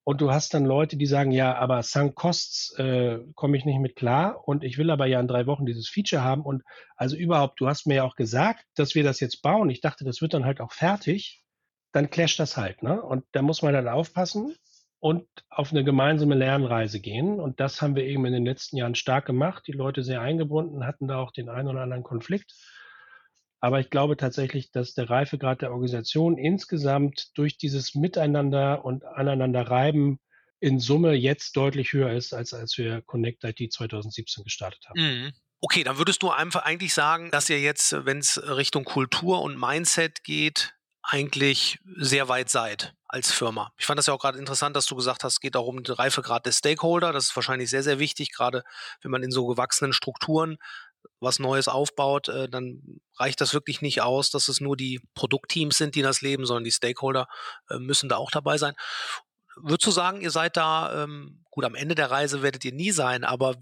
[0.03, 3.79] Und du hast dann Leute, die sagen, ja, aber Sunk Costs äh, komme ich nicht
[3.79, 6.43] mit klar und ich will aber ja in drei Wochen dieses Feature haben.
[6.43, 6.63] Und
[6.95, 9.69] also überhaupt, du hast mir ja auch gesagt, dass wir das jetzt bauen.
[9.69, 11.43] Ich dachte, das wird dann halt auch fertig.
[11.91, 12.81] Dann clasht das halt.
[12.81, 13.01] Ne?
[13.01, 14.55] Und da muss man dann aufpassen
[15.01, 17.39] und auf eine gemeinsame Lernreise gehen.
[17.39, 19.63] Und das haben wir eben in den letzten Jahren stark gemacht.
[19.65, 22.53] Die Leute sehr eingebunden, hatten da auch den einen oder anderen Konflikt.
[23.59, 29.63] Aber ich glaube tatsächlich, dass der Reifegrad der Organisation insgesamt durch dieses Miteinander und aneinander
[29.63, 30.19] reiben
[30.59, 35.01] in Summe jetzt deutlich höher ist, als als wir Connect IT 2017 gestartet haben.
[35.01, 35.31] Mhm.
[35.61, 39.59] Okay, dann würdest du einfach eigentlich sagen, dass ihr jetzt, wenn es Richtung Kultur und
[39.59, 43.73] Mindset geht, eigentlich sehr weit seid als Firma.
[43.77, 45.83] Ich fand das ja auch gerade interessant, dass du gesagt hast, es geht auch um
[45.83, 47.11] den Reifegrad der Stakeholder.
[47.11, 48.63] Das ist wahrscheinlich sehr, sehr wichtig, gerade
[49.01, 50.57] wenn man in so gewachsenen Strukturen
[51.19, 55.77] was Neues aufbaut, äh, dann reicht das wirklich nicht aus, dass es nur die Produktteams
[55.77, 57.27] sind, die das leben, sondern die Stakeholder
[57.69, 58.75] äh, müssen da auch dabei sein.
[59.55, 62.91] Würdest du sagen, ihr seid da, ähm, gut, am Ende der Reise werdet ihr nie
[62.91, 63.55] sein, aber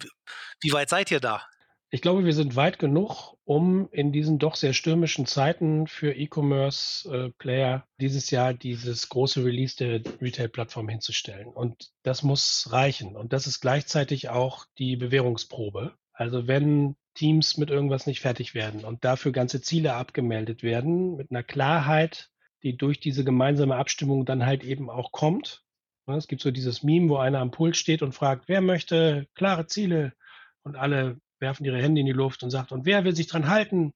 [0.62, 1.44] wie weit seid ihr da?
[1.92, 7.76] Ich glaube, wir sind weit genug, um in diesen doch sehr stürmischen Zeiten für E-Commerce-Player
[7.78, 11.48] äh, dieses Jahr dieses große Release der Retail-Plattform hinzustellen.
[11.48, 13.16] Und das muss reichen.
[13.16, 15.96] Und das ist gleichzeitig auch die Bewährungsprobe.
[16.14, 21.32] Also wenn Teams mit irgendwas nicht fertig werden und dafür ganze Ziele abgemeldet werden, mit
[21.32, 22.30] einer Klarheit,
[22.62, 25.64] die durch diese gemeinsame Abstimmung dann halt eben auch kommt.
[26.06, 29.66] Es gibt so dieses Meme, wo einer am Pult steht und fragt, wer möchte klare
[29.66, 30.14] Ziele?
[30.64, 33.50] Und alle werfen ihre Hände in die Luft und sagt, und wer will sich dran
[33.50, 33.94] halten?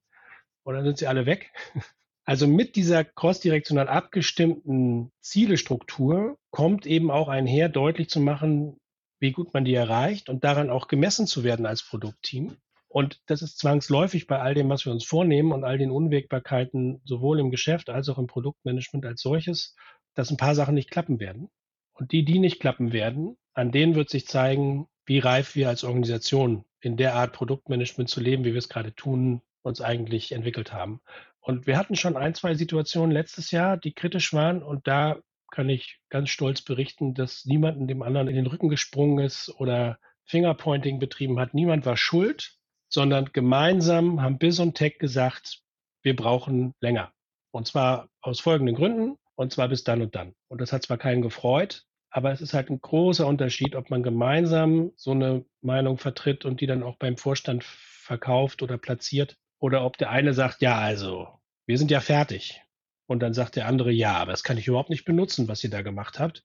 [0.63, 1.51] Und dann sind sie alle weg.
[2.25, 8.79] Also mit dieser crossdirektional abgestimmten Zielestruktur kommt eben auch einher, deutlich zu machen,
[9.19, 12.55] wie gut man die erreicht und daran auch gemessen zu werden als Produktteam.
[12.87, 17.01] Und das ist zwangsläufig bei all dem, was wir uns vornehmen und all den Unwägbarkeiten,
[17.03, 19.75] sowohl im Geschäft als auch im Produktmanagement als solches,
[20.13, 21.49] dass ein paar Sachen nicht klappen werden.
[21.93, 25.83] Und die, die nicht klappen werden, an denen wird sich zeigen, wie reif wir als
[25.83, 30.73] Organisation in der Art Produktmanagement zu leben, wie wir es gerade tun, uns eigentlich entwickelt
[30.73, 31.01] haben.
[31.39, 34.63] Und wir hatten schon ein, zwei Situationen letztes Jahr, die kritisch waren.
[34.63, 35.17] Und da
[35.51, 39.99] kann ich ganz stolz berichten, dass niemand dem anderen in den Rücken gesprungen ist oder
[40.25, 41.53] Fingerpointing betrieben hat.
[41.53, 42.55] Niemand war schuld,
[42.89, 45.59] sondern gemeinsam haben Biz und Tech gesagt,
[46.01, 47.11] wir brauchen länger.
[47.51, 49.17] Und zwar aus folgenden Gründen.
[49.35, 50.35] Und zwar bis dann und dann.
[50.47, 54.03] Und das hat zwar keinen gefreut, aber es ist halt ein großer Unterschied, ob man
[54.03, 59.83] gemeinsam so eine Meinung vertritt und die dann auch beim Vorstand verkauft oder platziert oder
[59.83, 61.27] ob der eine sagt, ja, also,
[61.65, 62.61] wir sind ja fertig.
[63.07, 65.71] Und dann sagt der andere, ja, aber das kann ich überhaupt nicht benutzen, was ihr
[65.71, 66.43] da gemacht habt.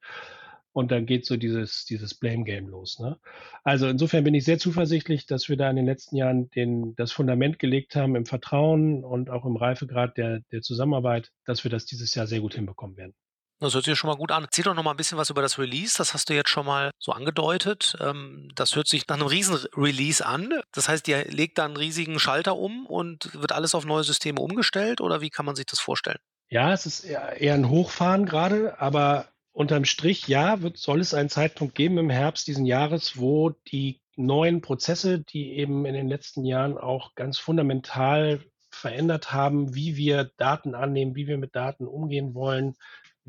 [0.72, 2.98] Und dann geht so dieses, dieses Blame-Game los.
[2.98, 3.18] Ne?
[3.62, 7.12] Also insofern bin ich sehr zuversichtlich, dass wir da in den letzten Jahren den, das
[7.12, 11.85] Fundament gelegt haben im Vertrauen und auch im Reifegrad der, der Zusammenarbeit, dass wir das
[11.85, 13.14] dieses Jahr sehr gut hinbekommen werden.
[13.61, 14.44] Das hört sich schon mal gut an.
[14.44, 15.94] Erzähl doch noch mal ein bisschen was über das Release.
[15.99, 17.97] Das hast du jetzt schon mal so angedeutet.
[18.01, 20.61] Ähm, das hört sich nach einem Riesen-Release an.
[20.73, 24.40] Das heißt, ihr legt da einen riesigen Schalter um und wird alles auf neue Systeme
[24.40, 26.18] umgestellt oder wie kann man sich das vorstellen?
[26.51, 31.29] Ja, es ist eher ein Hochfahren gerade, aber unterm Strich, ja, wird, soll es einen
[31.29, 36.44] Zeitpunkt geben im Herbst diesen Jahres, wo die neuen Prozesse, die eben in den letzten
[36.44, 38.40] Jahren auch ganz fundamental
[38.71, 42.77] verändert haben, wie wir Daten annehmen, wie wir mit Daten umgehen wollen,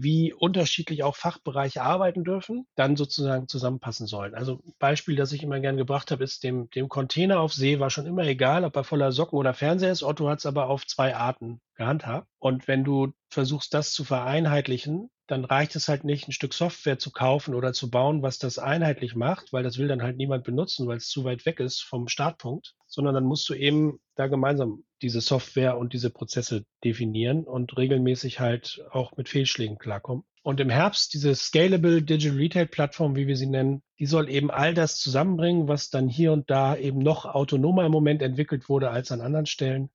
[0.02, 4.34] wie unterschiedlich auch Fachbereiche arbeiten dürfen, dann sozusagen zusammenpassen sollen.
[4.34, 7.90] Also Beispiel, das ich immer gern gebracht habe, ist dem, dem Container auf See war
[7.90, 10.04] schon immer egal, ob er voller Socken oder Fernseher ist.
[10.04, 12.28] Otto hat es aber auf zwei Arten gehandhabt.
[12.40, 16.98] Und wenn du versuchst, das zu vereinheitlichen, dann reicht es halt nicht, ein Stück Software
[16.98, 20.44] zu kaufen oder zu bauen, was das einheitlich macht, weil das will dann halt niemand
[20.44, 24.26] benutzen, weil es zu weit weg ist vom Startpunkt, sondern dann musst du eben da
[24.26, 30.24] gemeinsam diese Software und diese Prozesse definieren und regelmäßig halt auch mit Fehlschlägen klarkommen.
[30.42, 34.50] Und im Herbst diese Scalable Digital Retail Plattform, wie wir sie nennen, die soll eben
[34.50, 38.89] all das zusammenbringen, was dann hier und da eben noch autonomer im Moment entwickelt wurde
[38.89, 39.92] als an anderen Stellen,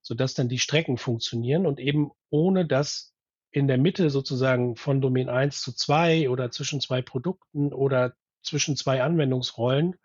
[0.00, 3.15] sodass dann die Strecken funktionieren und eben ohne dass
[3.56, 8.76] in der Mitte sozusagen von Domain 1 zu 2 oder zwischen zwei Produkten oder zwischen
[8.76, 9.96] zwei Anwendungsrollen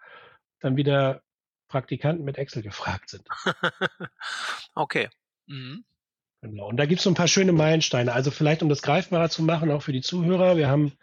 [0.61, 1.21] dann wieder
[1.67, 3.27] Praktikanten mit Excel gefragt sind.
[4.73, 5.09] okay.
[5.47, 5.83] Mhm.
[6.39, 6.69] Genau.
[6.69, 8.13] Und da gibt es so ein paar schöne Meilensteine.
[8.13, 10.55] Also vielleicht, um das greifbarer zu machen, auch für die Zuhörer.
[10.55, 10.93] Wir haben,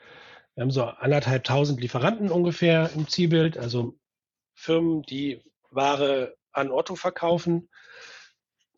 [0.55, 3.99] wir haben so anderthalb tausend Lieferanten ungefähr im Zielbild, also
[4.55, 7.69] Firmen, die Ware an Otto verkaufen.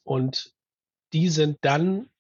[0.03, 0.57] Und
[1.13, 2.11] die sind dann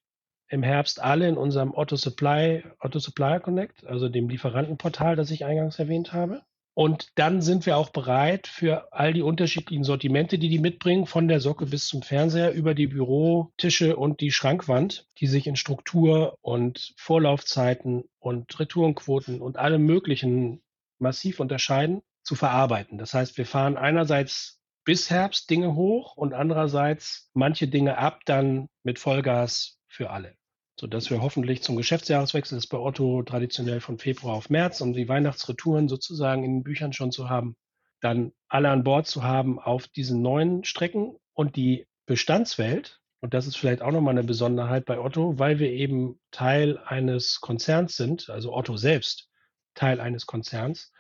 [0.50, 5.44] im Herbst alle in unserem Otto Supply, Otto Supplier Connect, also dem Lieferantenportal, das ich
[5.44, 6.42] eingangs erwähnt habe.
[6.74, 11.28] Und dann sind wir auch bereit für all die unterschiedlichen Sortimente, die die mitbringen, von
[11.28, 16.36] der Socke bis zum Fernseher, über die Bürotische und die Schrankwand, die sich in Struktur
[16.40, 20.62] und Vorlaufzeiten und Retourenquoten und allem Möglichen
[20.98, 22.98] massiv unterscheiden, zu verarbeiten.
[22.98, 28.68] Das heißt, wir fahren einerseits bis Herbst Dinge hoch und andererseits manche Dinge ab, dann
[28.82, 30.39] mit Vollgas für alle
[30.80, 34.94] sodass wir hoffentlich zum Geschäftsjahreswechsel, das ist bei Otto traditionell von Februar auf März, um
[34.94, 37.54] die Weihnachtsretouren sozusagen in den Büchern schon zu haben,
[38.00, 42.98] dann alle an Bord zu haben auf diesen neuen Strecken und die Bestandswelt.
[43.20, 47.42] Und das ist vielleicht auch nochmal eine Besonderheit bei Otto, weil wir eben Teil eines
[47.42, 49.28] Konzerns sind, also Otto selbst
[49.74, 50.92] Teil eines Konzerns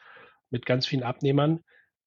[0.50, 1.60] mit ganz vielen Abnehmern.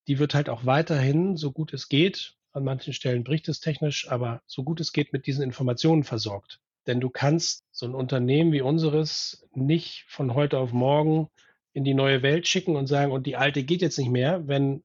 [0.07, 4.07] Die wird halt auch weiterhin, so gut es geht, an manchen Stellen bricht es technisch,
[4.11, 6.59] aber so gut es geht mit diesen Informationen versorgt.
[6.87, 11.29] Denn du kannst so ein Unternehmen wie unseres nicht von heute auf morgen
[11.73, 14.83] in die neue Welt schicken und sagen, und die alte geht jetzt nicht mehr, wenn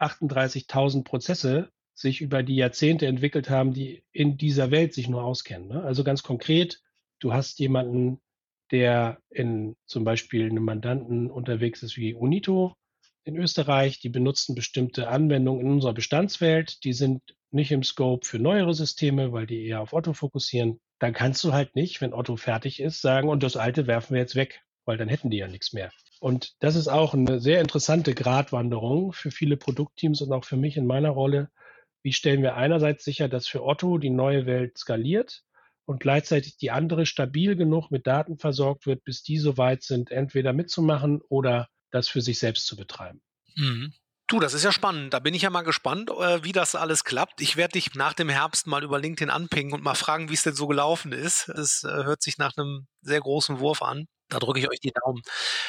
[0.00, 5.68] 38.000 Prozesse sich über die Jahrzehnte entwickelt haben, die in dieser Welt sich nur auskennen.
[5.68, 5.82] Ne?
[5.82, 6.82] Also ganz konkret,
[7.20, 8.20] du hast jemanden,
[8.72, 12.74] der in zum Beispiel einem Mandanten unterwegs ist wie Unito
[13.22, 17.22] in Österreich, die benutzen bestimmte Anwendungen in unserer Bestandswelt, die sind
[17.52, 21.52] nicht im Scope für neuere Systeme, weil die eher auf Otto fokussieren dann kannst du
[21.52, 24.96] halt nicht, wenn Otto fertig ist, sagen, und das alte werfen wir jetzt weg, weil
[24.96, 25.90] dann hätten die ja nichts mehr.
[26.20, 30.76] Und das ist auch eine sehr interessante Gratwanderung für viele Produktteams und auch für mich
[30.76, 31.50] in meiner Rolle.
[32.02, 35.42] Wie stellen wir einerseits sicher, dass für Otto die neue Welt skaliert
[35.86, 40.10] und gleichzeitig die andere stabil genug mit Daten versorgt wird, bis die so weit sind,
[40.10, 43.20] entweder mitzumachen oder das für sich selbst zu betreiben.
[43.56, 43.92] Mhm.
[44.26, 45.12] Du, das ist ja spannend.
[45.12, 47.42] Da bin ich ja mal gespannt, äh, wie das alles klappt.
[47.42, 50.42] Ich werde dich nach dem Herbst mal über LinkedIn anpingen und mal fragen, wie es
[50.42, 51.50] denn so gelaufen ist.
[51.54, 54.06] Das äh, hört sich nach einem sehr großen Wurf an.
[54.30, 55.20] Da drücke ich euch die Daumen.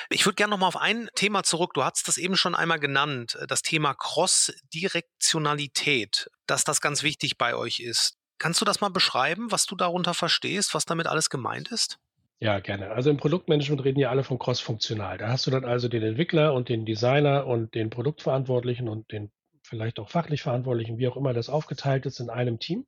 [0.10, 1.74] Ich würde gerne noch mal auf ein Thema zurück.
[1.74, 7.56] Du hast das eben schon einmal genannt, das Thema Cross-Direktionalität, dass das ganz wichtig bei
[7.56, 8.14] euch ist.
[8.38, 11.98] Kannst du das mal beschreiben, was du darunter verstehst, was damit alles gemeint ist?
[12.40, 12.92] Ja, gerne.
[12.92, 15.18] Also im Produktmanagement reden ja alle von cross-funktional.
[15.18, 19.32] Da hast du dann also den Entwickler und den Designer und den Produktverantwortlichen und den
[19.64, 22.86] vielleicht auch fachlich Verantwortlichen, wie auch immer das aufgeteilt ist in einem Team.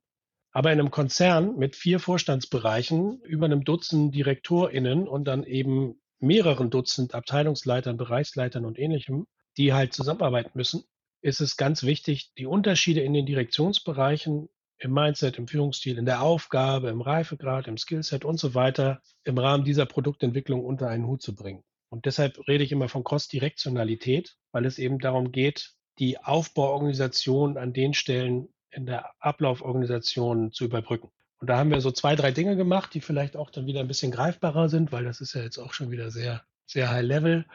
[0.52, 6.70] Aber in einem Konzern mit vier Vorstandsbereichen, über einem Dutzend DirektorInnen und dann eben mehreren
[6.70, 9.26] Dutzend Abteilungsleitern, Bereichsleitern und ähnlichem,
[9.56, 10.84] die halt zusammenarbeiten müssen,
[11.20, 14.48] ist es ganz wichtig, die Unterschiede in den Direktionsbereichen
[14.78, 19.38] im Mindset, im Führungsstil, in der Aufgabe, im Reifegrad, im Skillset und so weiter im
[19.38, 21.64] Rahmen dieser Produktentwicklung unter einen Hut zu bringen.
[21.90, 27.72] Und deshalb rede ich immer von Cross-Direktionalität, weil es eben darum geht, die Aufbauorganisation an
[27.72, 31.10] den Stellen in der Ablauforganisation zu überbrücken.
[31.40, 33.88] Und da haben wir so zwei, drei Dinge gemacht, die vielleicht auch dann wieder ein
[33.88, 37.46] bisschen greifbarer sind, weil das ist ja jetzt auch schon wieder sehr, sehr high level.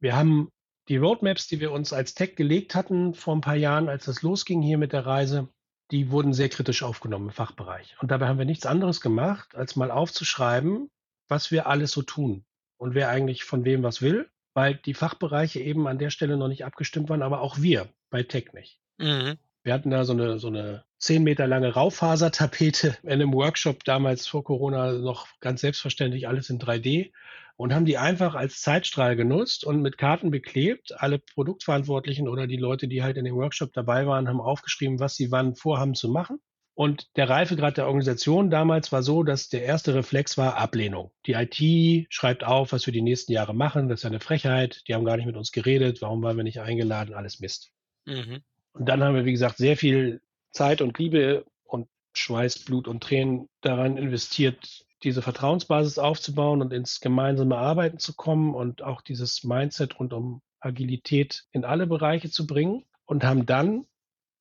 [0.00, 0.50] Wir haben
[0.88, 4.22] die Roadmaps, die wir uns als Tech gelegt hatten vor ein paar Jahren, als das
[4.22, 5.48] losging hier mit der Reise,
[5.90, 7.96] die wurden sehr kritisch aufgenommen im Fachbereich.
[8.00, 10.90] Und dabei haben wir nichts anderes gemacht, als mal aufzuschreiben,
[11.28, 12.44] was wir alles so tun
[12.76, 16.48] und wer eigentlich von wem was will, weil die Fachbereiche eben an der Stelle noch
[16.48, 18.78] nicht abgestimmt waren, aber auch wir bei Tech nicht.
[18.98, 19.38] Mhm.
[19.64, 24.26] Wir hatten da so eine, so eine zehn Meter lange Raufasertapete in einem Workshop damals
[24.26, 27.12] vor Corona noch ganz selbstverständlich alles in 3D
[27.56, 30.92] und haben die einfach als Zeitstrahl genutzt und mit Karten beklebt.
[31.00, 35.16] Alle Produktverantwortlichen oder die Leute, die halt in dem Workshop dabei waren, haben aufgeschrieben, was
[35.16, 36.40] sie wann vorhaben zu machen.
[36.74, 41.12] Und der Reifegrad der Organisation damals war so, dass der erste Reflex war Ablehnung.
[41.24, 43.88] Die IT schreibt auf, was wir die nächsten Jahre machen.
[43.88, 44.82] Das ist ja eine Frechheit.
[44.88, 46.02] Die haben gar nicht mit uns geredet.
[46.02, 47.14] Warum waren wir nicht eingeladen?
[47.14, 47.70] Alles Mist.
[48.06, 48.42] Mhm.
[48.74, 50.20] Und dann haben wir, wie gesagt, sehr viel
[50.50, 57.00] Zeit und Liebe und Schweiß, Blut und Tränen daran investiert, diese Vertrauensbasis aufzubauen und ins
[57.00, 62.46] gemeinsame Arbeiten zu kommen und auch dieses Mindset rund um Agilität in alle Bereiche zu
[62.46, 62.84] bringen.
[63.06, 63.86] Und haben dann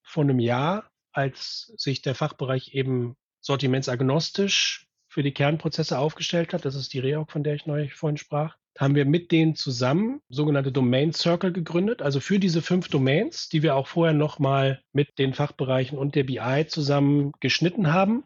[0.04, 6.76] vor einem Jahr, als sich der Fachbereich eben sortimentsagnostisch für die Kernprozesse aufgestellt hat, das
[6.76, 10.72] ist die Reorg, von der ich neulich vorhin sprach, haben wir mit denen zusammen sogenannte
[10.72, 15.34] Domain Circle gegründet, also für diese fünf Domains, die wir auch vorher nochmal mit den
[15.34, 18.24] Fachbereichen und der BI zusammen geschnitten haben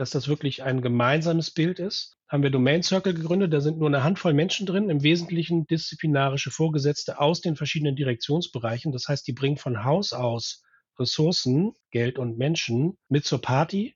[0.00, 3.52] dass das wirklich ein gemeinsames Bild ist, haben wir Domain Circle gegründet.
[3.52, 8.92] Da sind nur eine Handvoll Menschen drin, im Wesentlichen disziplinarische Vorgesetzte aus den verschiedenen Direktionsbereichen.
[8.92, 10.62] Das heißt, die bringen von Haus aus
[10.98, 13.94] Ressourcen, Geld und Menschen mit zur Party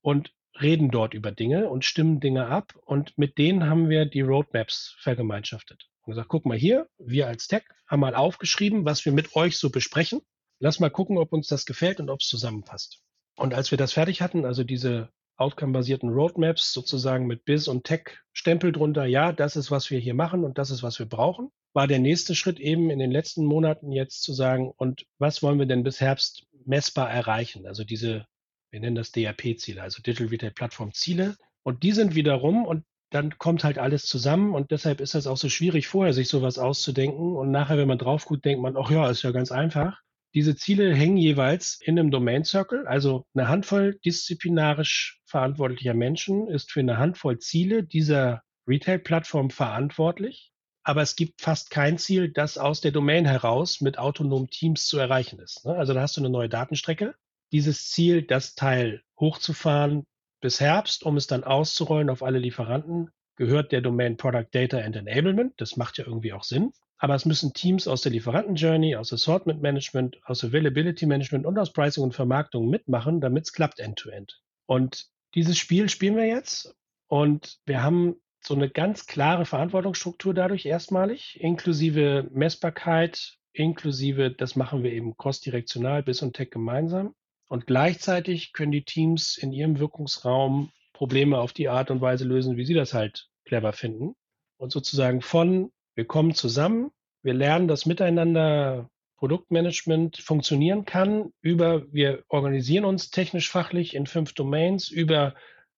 [0.00, 2.74] und reden dort über Dinge und stimmen Dinge ab.
[2.84, 5.88] Und mit denen haben wir die Roadmaps vergemeinschaftet.
[6.02, 9.58] Und gesagt, guck mal hier, wir als Tech haben mal aufgeschrieben, was wir mit euch
[9.58, 10.20] so besprechen.
[10.60, 13.00] Lass mal gucken, ob uns das gefällt und ob es zusammenpasst.
[13.36, 18.72] Und als wir das fertig hatten, also diese Outcome-basierten Roadmaps sozusagen mit BIS und Tech-Stempel
[18.72, 21.50] drunter, ja, das ist, was wir hier machen und das ist, was wir brauchen.
[21.72, 25.60] war der nächste Schritt eben in den letzten Monaten jetzt zu sagen, und was wollen
[25.60, 27.66] wir denn bis Herbst messbar erreichen?
[27.66, 28.26] Also diese,
[28.70, 31.36] wir nennen das DRP-Ziele, also Digital Retail Plattform Ziele.
[31.62, 35.36] Und die sind wiederum, und dann kommt halt alles zusammen und deshalb ist das auch
[35.36, 37.36] so schwierig, vorher sich sowas auszudenken.
[37.36, 40.00] Und nachher, wenn man drauf guckt, denkt man, ach ja, ist ja ganz einfach.
[40.34, 42.86] Diese Ziele hängen jeweils in einem Domain Circle.
[42.86, 50.52] Also eine Handvoll disziplinarisch verantwortlicher Menschen ist für eine Handvoll Ziele dieser Retail-Plattform verantwortlich.
[50.82, 54.98] Aber es gibt fast kein Ziel, das aus der Domain heraus mit autonomen Teams zu
[54.98, 55.64] erreichen ist.
[55.64, 55.74] Ne?
[55.74, 57.14] Also da hast du eine neue Datenstrecke.
[57.52, 60.04] Dieses Ziel, das Teil hochzufahren,
[60.40, 64.96] bis Herbst, um es dann auszurollen auf alle Lieferanten, gehört der Domain Product Data and
[64.96, 65.54] Enablement.
[65.56, 66.72] Das macht ja irgendwie auch Sinn.
[66.98, 71.72] Aber es müssen Teams aus der Lieferanten-Journey, aus Assortment Management, aus Availability Management und aus
[71.72, 74.32] Pricing und Vermarktung mitmachen, damit es klappt end-to-end.
[74.32, 74.36] -End.
[74.66, 76.74] Und dieses Spiel spielen wir jetzt
[77.06, 84.82] und wir haben so eine ganz klare Verantwortungsstruktur dadurch erstmalig, inklusive Messbarkeit, inklusive, das machen
[84.82, 87.14] wir eben cross-direktional, bis und Tech gemeinsam.
[87.48, 92.56] Und gleichzeitig können die Teams in ihrem Wirkungsraum Probleme auf die Art und Weise lösen,
[92.56, 94.14] wie sie das halt clever finden.
[94.58, 96.90] Und sozusagen von, wir kommen zusammen,
[97.22, 104.90] wir lernen, dass miteinander Produktmanagement funktionieren kann, über, wir organisieren uns technisch-fachlich in fünf Domains,
[104.90, 105.34] über,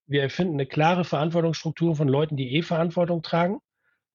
[0.06, 3.60] wir erfinden eine klare Verantwortungsstruktur von Leuten, die eh Verantwortung tragen.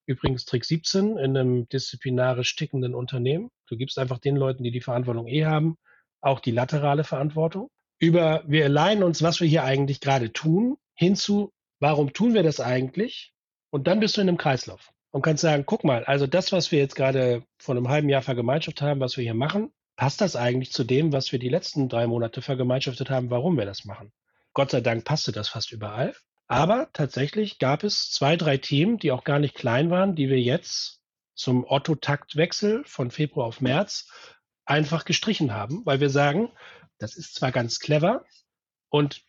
[0.06, 3.49] Übrigens Trick 17 in einem disziplinarisch tickenden Unternehmen.
[3.68, 5.78] Du gibst einfach den Leuten, die die Verantwortung eh haben,
[6.26, 7.70] auch die laterale Verantwortung,
[8.00, 12.60] über wir alignen uns, was wir hier eigentlich gerade tun, hinzu, warum tun wir das
[12.60, 13.34] eigentlich?
[13.70, 16.72] Und dann bist du in einem Kreislauf und kannst sagen, guck mal, also das, was
[16.72, 20.36] wir jetzt gerade vor einem halben Jahr vergemeinschaftet haben, was wir hier machen, passt das
[20.36, 24.12] eigentlich zu dem, was wir die letzten drei Monate vergemeinschaftet haben, warum wir das machen?
[24.54, 26.14] Gott sei Dank passte das fast überall.
[26.48, 30.40] Aber tatsächlich gab es zwei, drei Themen, die auch gar nicht klein waren, die wir
[30.40, 31.02] jetzt
[31.34, 34.10] zum Otto-Taktwechsel von Februar auf März
[34.66, 36.51] einfach gestrichen haben, weil wir sagen,
[36.97, 38.26] das ist zwar ganz clever
[38.89, 39.24] und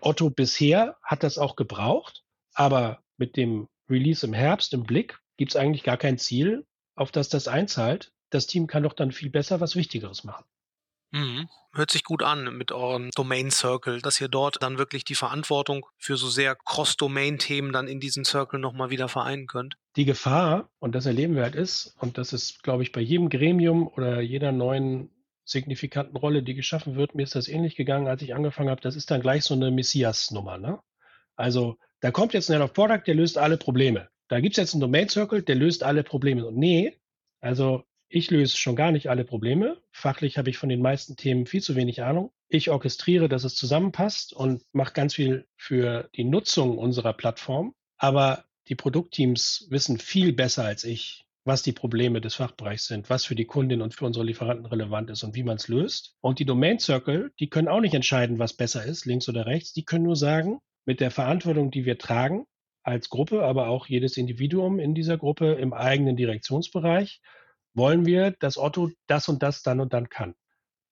[0.00, 2.24] Otto bisher hat das auch gebraucht,
[2.54, 7.10] aber mit dem Release im Herbst im Blick gibt es eigentlich gar kein Ziel, auf
[7.12, 8.12] das das einzahlt.
[8.30, 10.44] Das Team kann doch dann viel besser was Wichtigeres machen.
[11.12, 11.48] Mhm.
[11.72, 15.86] Hört sich gut an mit eurem Domain Circle, dass ihr dort dann wirklich die Verantwortung
[15.98, 19.76] für so sehr Cross-Domain-Themen dann in diesen Circle nochmal wieder vereinen könnt.
[19.96, 23.28] Die Gefahr, und das erleben wir halt ist, und das ist, glaube ich, bei jedem
[23.28, 25.10] Gremium oder jeder neuen
[25.44, 28.94] signifikanten Rolle, die geschaffen wird, mir ist das ähnlich gegangen, als ich angefangen habe, das
[28.94, 30.58] ist dann gleich so eine Messias-Nummer.
[30.58, 30.78] Ne?
[31.34, 34.08] Also da kommt jetzt ein Head of Product, der löst alle Probleme.
[34.28, 36.46] Da gibt es jetzt einen Domain Circle, der löst alle Probleme.
[36.46, 37.00] Und nee,
[37.40, 39.78] also ich löse schon gar nicht alle Probleme.
[39.90, 42.32] Fachlich habe ich von den meisten Themen viel zu wenig Ahnung.
[42.48, 47.74] Ich orchestriere, dass es zusammenpasst und mache ganz viel für die Nutzung unserer Plattform.
[47.96, 53.24] Aber die Produktteams wissen viel besser als ich, was die Probleme des Fachbereichs sind, was
[53.24, 56.14] für die Kundin und für unsere Lieferanten relevant ist und wie man es löst.
[56.20, 59.72] Und die Domain Circle, die können auch nicht entscheiden, was besser ist, links oder rechts.
[59.72, 62.46] Die können nur sagen, mit der Verantwortung, die wir tragen,
[62.82, 67.20] als Gruppe, aber auch jedes Individuum in dieser Gruppe im eigenen Direktionsbereich,
[67.74, 70.34] wollen wir, dass Otto das und das dann und dann kann.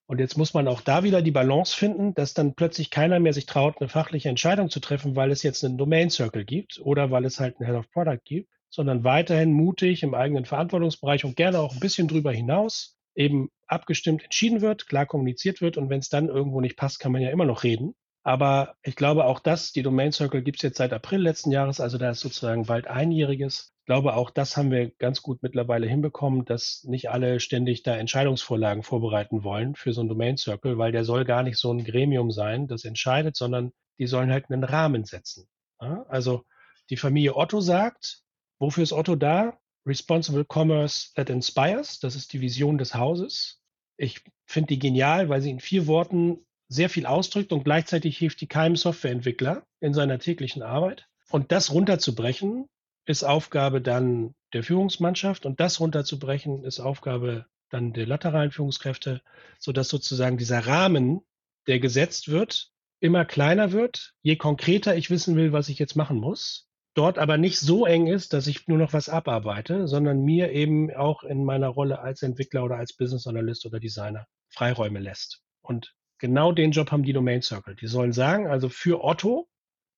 [0.09, 3.31] Und jetzt muss man auch da wieder die Balance finden, dass dann plötzlich keiner mehr
[3.31, 7.11] sich traut, eine fachliche Entscheidung zu treffen, weil es jetzt einen Domain Circle gibt oder
[7.11, 11.35] weil es halt einen Head of Product gibt, sondern weiterhin mutig im eigenen Verantwortungsbereich und
[11.35, 15.99] gerne auch ein bisschen drüber hinaus eben abgestimmt entschieden wird, klar kommuniziert wird und wenn
[15.99, 17.93] es dann irgendwo nicht passt, kann man ja immer noch reden.
[18.29, 21.79] Aber ich glaube auch das, die Domain Circle gibt es jetzt seit April letzten Jahres,
[21.79, 26.45] also da ist sozusagen bald einjähriges glaube, auch das haben wir ganz gut mittlerweile hinbekommen,
[26.45, 31.03] dass nicht alle ständig da Entscheidungsvorlagen vorbereiten wollen für so einen Domain Circle, weil der
[31.05, 35.05] soll gar nicht so ein Gremium sein, das entscheidet, sondern die sollen halt einen Rahmen
[35.05, 35.47] setzen.
[35.79, 36.45] Also
[36.91, 38.21] die Familie Otto sagt,
[38.59, 39.57] wofür ist Otto da?
[39.87, 43.59] Responsible Commerce that inspires, das ist die Vision des Hauses.
[43.97, 48.41] Ich finde die genial, weil sie in vier Worten sehr viel ausdrückt und gleichzeitig hilft
[48.41, 51.07] die keinem Softwareentwickler in seiner täglichen Arbeit.
[51.29, 52.67] Und das runterzubrechen
[53.05, 59.21] ist Aufgabe dann der Führungsmannschaft und das runterzubrechen ist Aufgabe dann der lateralen Führungskräfte,
[59.59, 61.21] sodass sozusagen dieser Rahmen,
[61.67, 66.17] der gesetzt wird, immer kleiner wird, je konkreter ich wissen will, was ich jetzt machen
[66.17, 66.67] muss.
[66.95, 70.93] Dort aber nicht so eng ist, dass ich nur noch was abarbeite, sondern mir eben
[70.93, 75.41] auch in meiner Rolle als Entwickler oder als Business Analyst oder Designer Freiräume lässt.
[75.61, 77.75] Und genau den Job haben die Domain Circle.
[77.75, 79.49] Die sollen sagen, also für Otto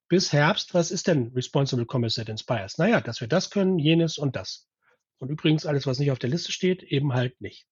[0.08, 2.78] bis Herbst, was ist denn Responsible Commerce that Inspires?
[2.78, 4.68] Naja, dass wir das können, jenes und das.
[5.20, 7.66] Und übrigens alles, was nicht auf der Liste steht, eben halt nicht.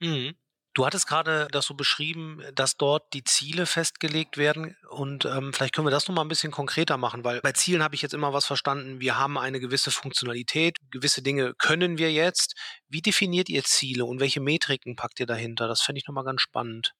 [0.00, 0.34] Mhm.
[0.74, 5.74] Du hattest gerade das so beschrieben, dass dort die Ziele festgelegt werden und ähm, vielleicht
[5.74, 8.14] können wir das noch mal ein bisschen konkreter machen, weil bei Zielen habe ich jetzt
[8.14, 8.98] immer was verstanden.
[8.98, 12.54] Wir haben eine gewisse Funktionalität, gewisse Dinge können wir jetzt.
[12.88, 15.68] Wie definiert ihr Ziele und welche Metriken packt ihr dahinter?
[15.68, 16.94] Das fände ich nochmal ganz spannend.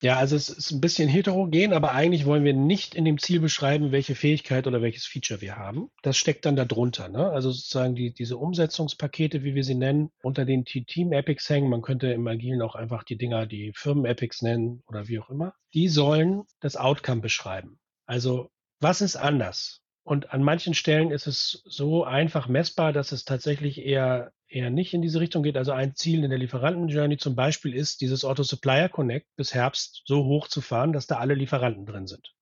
[0.00, 3.40] Ja, also es ist ein bisschen heterogen, aber eigentlich wollen wir nicht in dem Ziel
[3.40, 5.90] beschreiben, welche Fähigkeit oder welches Feature wir haben.
[6.02, 7.08] Das steckt dann darunter.
[7.08, 7.30] Ne?
[7.30, 11.68] Also sozusagen die, diese Umsetzungspakete, wie wir sie nennen, unter den Team-Epics hängen.
[11.68, 15.54] Man könnte im Agilen auch einfach die Dinger, die Firmen-Epics nennen oder wie auch immer.
[15.74, 17.80] Die sollen das Outcome beschreiben.
[18.06, 19.82] Also was ist anders?
[20.08, 24.94] Und an manchen Stellen ist es so einfach messbar, dass es tatsächlich eher, eher nicht
[24.94, 25.58] in diese Richtung geht.
[25.58, 30.24] Also ein Ziel in der Lieferanten-Journey zum Beispiel ist, dieses Auto-Supplier Connect bis Herbst so
[30.24, 32.32] hoch zu fahren, dass da alle Lieferanten drin sind.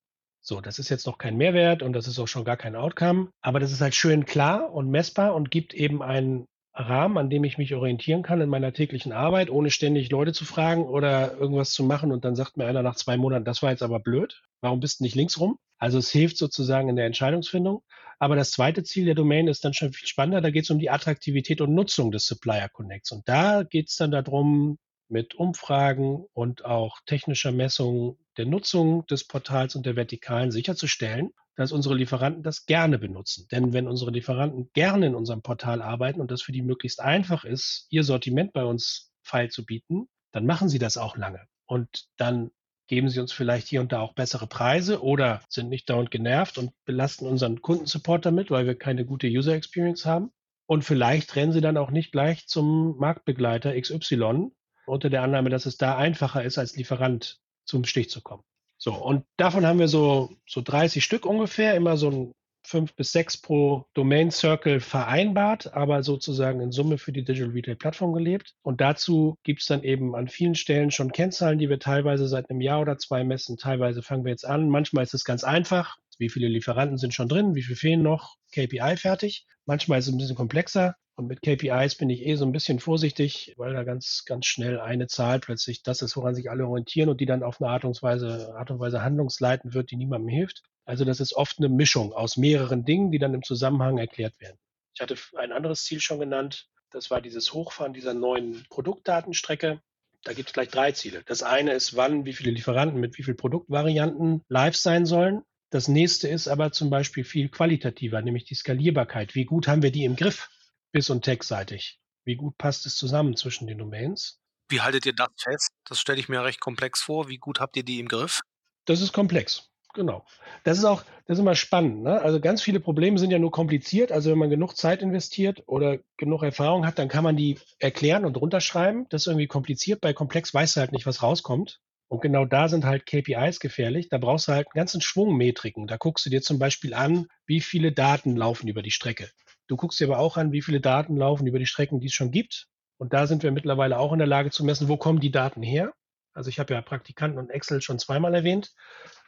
[0.40, 3.30] So, das ist jetzt noch kein Mehrwert und das ist auch schon gar kein Outcome,
[3.40, 6.46] aber das ist halt schön klar und messbar und gibt eben einen
[6.76, 10.44] Rahmen, an dem ich mich orientieren kann in meiner täglichen Arbeit, ohne ständig Leute zu
[10.44, 13.70] fragen oder irgendwas zu machen und dann sagt mir einer nach zwei Monaten, das war
[13.70, 15.58] jetzt aber blöd, warum bist du nicht links rum?
[15.78, 17.82] Also es hilft sozusagen in der Entscheidungsfindung.
[18.18, 20.40] Aber das zweite Ziel der Domain ist dann schon viel spannender.
[20.40, 23.12] Da geht es um die Attraktivität und Nutzung des Supplier Connects.
[23.12, 24.78] Und da geht es dann darum,
[25.08, 31.72] mit Umfragen und auch technischer Messung der Nutzung des Portals und der Vertikalen sicherzustellen, dass
[31.72, 33.46] unsere Lieferanten das gerne benutzen.
[33.50, 37.44] Denn wenn unsere Lieferanten gerne in unserem Portal arbeiten und das für die möglichst einfach
[37.44, 41.46] ist, ihr Sortiment bei uns feil zu bieten, dann machen sie das auch lange.
[41.66, 42.50] Und dann
[42.88, 46.58] geben sie uns vielleicht hier und da auch bessere Preise oder sind nicht dauernd genervt
[46.58, 50.30] und belasten unseren Kundensupport damit, weil wir keine gute User Experience haben.
[50.66, 54.50] Und vielleicht rennen sie dann auch nicht gleich zum Marktbegleiter XY
[54.86, 58.42] unter der Annahme, dass es da einfacher ist, als Lieferant zum Stich zu kommen.
[58.78, 62.32] So, und davon haben wir so, so 30 Stück ungefähr, immer so ein
[62.66, 67.76] fünf bis sechs pro Domain Circle vereinbart, aber sozusagen in Summe für die Digital Retail
[67.76, 68.54] Plattform gelebt.
[68.62, 72.50] Und dazu gibt es dann eben an vielen Stellen schon Kennzahlen, die wir teilweise seit
[72.50, 73.56] einem Jahr oder zwei messen.
[73.56, 74.68] Teilweise fangen wir jetzt an.
[74.68, 75.96] Manchmal ist es ganz einfach.
[76.18, 77.54] Wie viele Lieferanten sind schon drin?
[77.54, 78.36] Wie viel fehlen noch?
[78.52, 79.46] KPI fertig.
[79.64, 80.96] Manchmal ist es ein bisschen komplexer.
[81.16, 84.78] Und mit KPIs bin ich eh so ein bisschen vorsichtig, weil da ganz, ganz schnell
[84.78, 87.86] eine Zahl plötzlich das ist, woran sich alle orientieren und die dann auf eine Art
[87.86, 90.62] und Weise, Art und Weise handlungsleitend wird, die niemandem hilft.
[90.84, 94.58] Also das ist oft eine Mischung aus mehreren Dingen, die dann im Zusammenhang erklärt werden.
[94.94, 96.68] Ich hatte ein anderes Ziel schon genannt.
[96.90, 99.80] Das war dieses Hochfahren dieser neuen Produktdatenstrecke.
[100.22, 101.22] Da gibt es gleich drei Ziele.
[101.26, 105.42] Das eine ist, wann wie viele Lieferanten mit wie vielen Produktvarianten live sein sollen.
[105.76, 109.34] Das nächste ist aber zum Beispiel viel qualitativer, nämlich die Skalierbarkeit.
[109.34, 110.48] Wie gut haben wir die im Griff,
[110.90, 112.00] bis- und textseitig?
[112.24, 114.40] Wie gut passt es zusammen zwischen den Domains?
[114.70, 115.68] Wie haltet ihr das fest?
[115.84, 117.28] Das stelle ich mir recht komplex vor.
[117.28, 118.40] Wie gut habt ihr die im Griff?
[118.86, 119.68] Das ist komplex.
[119.92, 120.24] Genau.
[120.64, 122.04] Das ist auch, das ist immer spannend.
[122.04, 122.22] Ne?
[122.22, 124.12] Also ganz viele Probleme sind ja nur kompliziert.
[124.12, 128.24] Also wenn man genug Zeit investiert oder genug Erfahrung hat, dann kann man die erklären
[128.24, 129.10] und runterschreiben.
[129.10, 130.00] Das ist irgendwie kompliziert.
[130.00, 131.82] Bei komplex weißt du halt nicht, was rauskommt.
[132.08, 134.08] Und genau da sind halt KPIs gefährlich.
[134.08, 135.86] Da brauchst du halt einen ganzen Schwung Metriken.
[135.86, 139.28] Da guckst du dir zum Beispiel an, wie viele Daten laufen über die Strecke.
[139.66, 142.12] Du guckst dir aber auch an, wie viele Daten laufen über die Strecken, die es
[142.12, 142.68] schon gibt.
[142.98, 145.62] Und da sind wir mittlerweile auch in der Lage zu messen, wo kommen die Daten
[145.62, 145.92] her.
[146.32, 148.72] Also ich habe ja Praktikanten und Excel schon zweimal erwähnt.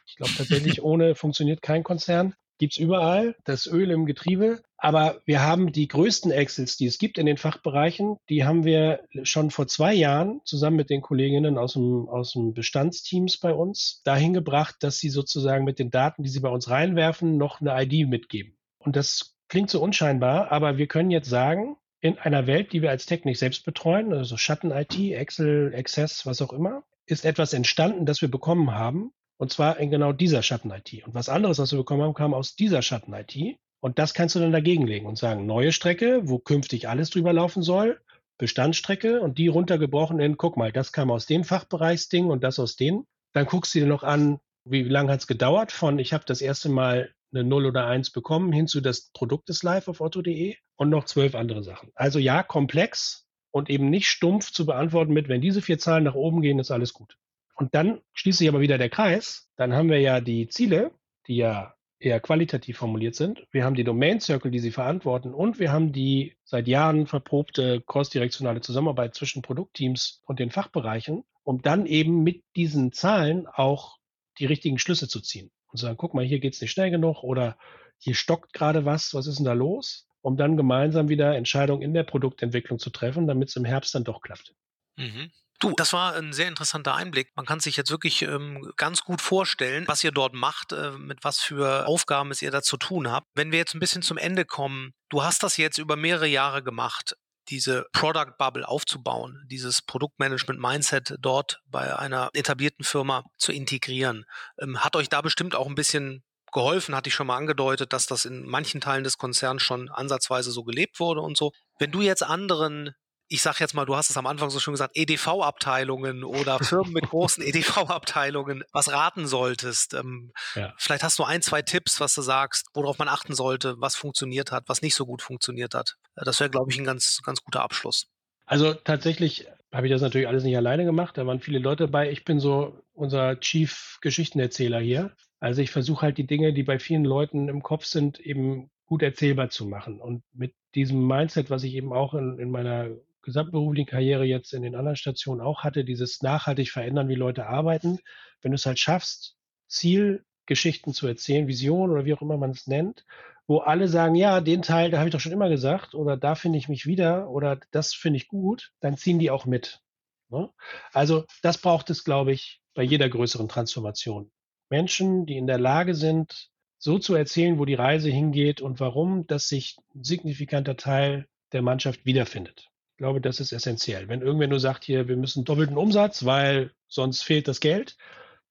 [0.07, 2.33] Ich glaube tatsächlich, ohne funktioniert kein Konzern.
[2.59, 4.61] Gibt es überall, das Öl im Getriebe.
[4.77, 9.01] Aber wir haben die größten Excels, die es gibt in den Fachbereichen, die haben wir
[9.23, 14.01] schon vor zwei Jahren zusammen mit den Kolleginnen aus dem, aus dem Bestandsteams bei uns
[14.03, 17.81] dahin gebracht, dass sie sozusagen mit den Daten, die sie bei uns reinwerfen, noch eine
[17.81, 18.57] ID mitgeben.
[18.77, 22.89] Und das klingt so unscheinbar, aber wir können jetzt sagen, in einer Welt, die wir
[22.89, 28.05] als Tech nicht selbst betreuen, also Schatten-IT, Excel, Access, was auch immer, ist etwas entstanden,
[28.05, 31.05] das wir bekommen haben, und zwar in genau dieser Schatten-IT.
[31.05, 33.57] Und was anderes, was wir bekommen haben, kam aus dieser Schatten-IT.
[33.79, 37.31] Und das kannst du dann dagegen legen und sagen, neue Strecke, wo künftig alles drüber
[37.31, 38.01] laufen soll,
[38.37, 42.75] Bestandsstrecke und die runtergebrochen in, guck mal, das kam aus dem Fachbereichsding und das aus
[42.75, 43.05] dem.
[43.31, 46.41] Dann guckst du dir noch an, wie lange hat es gedauert von, ich habe das
[46.41, 50.57] erste Mal eine 0 oder 1 bekommen, hin zu das Produkt ist live auf otto.de
[50.75, 51.91] und noch zwölf andere Sachen.
[51.95, 56.15] Also ja, komplex und eben nicht stumpf zu beantworten mit, wenn diese vier Zahlen nach
[56.15, 57.17] oben gehen, ist alles gut.
[57.59, 59.49] Und dann schließt sich aber wieder der Kreis.
[59.57, 60.91] Dann haben wir ja die Ziele,
[61.27, 63.45] die ja eher qualitativ formuliert sind.
[63.51, 67.81] Wir haben die Domain Circle, die sie verantworten und wir haben die seit Jahren verprobte
[67.85, 73.97] crossdirektionale Zusammenarbeit zwischen Produktteams und den Fachbereichen, um dann eben mit diesen Zahlen auch
[74.39, 77.23] die richtigen Schlüsse zu ziehen und sagen, guck mal, hier geht es nicht schnell genug
[77.23, 77.57] oder
[77.97, 80.07] hier stockt gerade was, was ist denn da los?
[80.21, 84.05] Um dann gemeinsam wieder Entscheidungen in der Produktentwicklung zu treffen, damit es im Herbst dann
[84.05, 84.55] doch klappt.
[84.95, 85.31] Mhm.
[85.59, 87.31] Du, das war ein sehr interessanter Einblick.
[87.35, 91.23] Man kann sich jetzt wirklich ähm, ganz gut vorstellen, was ihr dort macht, äh, mit
[91.23, 93.27] was für Aufgaben es ihr da zu tun habt.
[93.35, 96.63] Wenn wir jetzt ein bisschen zum Ende kommen, du hast das jetzt über mehrere Jahre
[96.63, 97.15] gemacht
[97.49, 104.25] diese Product Bubble aufzubauen, dieses Produktmanagement Mindset dort bei einer etablierten Firma zu integrieren.
[104.59, 108.05] Ähm, hat euch da bestimmt auch ein bisschen geholfen, hatte ich schon mal angedeutet, dass
[108.05, 111.51] das in manchen Teilen des Konzerns schon ansatzweise so gelebt wurde und so.
[111.77, 112.95] Wenn du jetzt anderen
[113.29, 116.91] ich sag jetzt mal, du hast es am Anfang so schön gesagt, EDV-Abteilungen oder Firmen
[116.93, 119.93] mit großen EDV-Abteilungen was raten solltest.
[119.93, 120.73] Ähm, ja.
[120.77, 124.51] Vielleicht hast du ein, zwei Tipps, was du sagst, worauf man achten sollte, was funktioniert
[124.51, 125.95] hat, was nicht so gut funktioniert hat.
[126.15, 128.07] Das wäre, glaube ich, ein ganz, ganz guter Abschluss.
[128.47, 131.17] Also tatsächlich habe ich das natürlich alles nicht alleine gemacht.
[131.17, 132.11] Da waren viele Leute dabei.
[132.11, 135.15] Ich bin so unser Chief Geschichtenerzähler hier.
[135.39, 139.03] Also ich versuche halt die Dinge, die bei vielen Leuten im Kopf sind, eben gut
[139.03, 140.01] erzählbar zu machen.
[140.01, 142.89] Und mit diesem Mindset, was ich eben auch in, in meiner
[143.21, 147.99] gesamtberuflichen Karriere jetzt in den anderen Stationen auch hatte, dieses nachhaltig verändern, wie Leute arbeiten.
[148.41, 149.35] Wenn du es halt schaffst,
[149.67, 153.05] Zielgeschichten zu erzählen, Visionen oder wie auch immer man es nennt,
[153.47, 156.35] wo alle sagen, ja, den Teil, da habe ich doch schon immer gesagt, oder da
[156.35, 159.81] finde ich mich wieder, oder das finde ich gut, dann ziehen die auch mit.
[160.29, 160.49] Ne?
[160.93, 164.31] Also das braucht es, glaube ich, bei jeder größeren Transformation.
[164.69, 169.25] Menschen, die in der Lage sind, so zu erzählen, wo die Reise hingeht und warum,
[169.27, 172.68] dass sich ein signifikanter Teil der Mannschaft wiederfindet
[172.99, 174.07] glaube, das ist essentiell.
[174.07, 177.97] Wenn irgendwer nur sagt, hier, wir müssen doppelten Umsatz, weil sonst fehlt das Geld,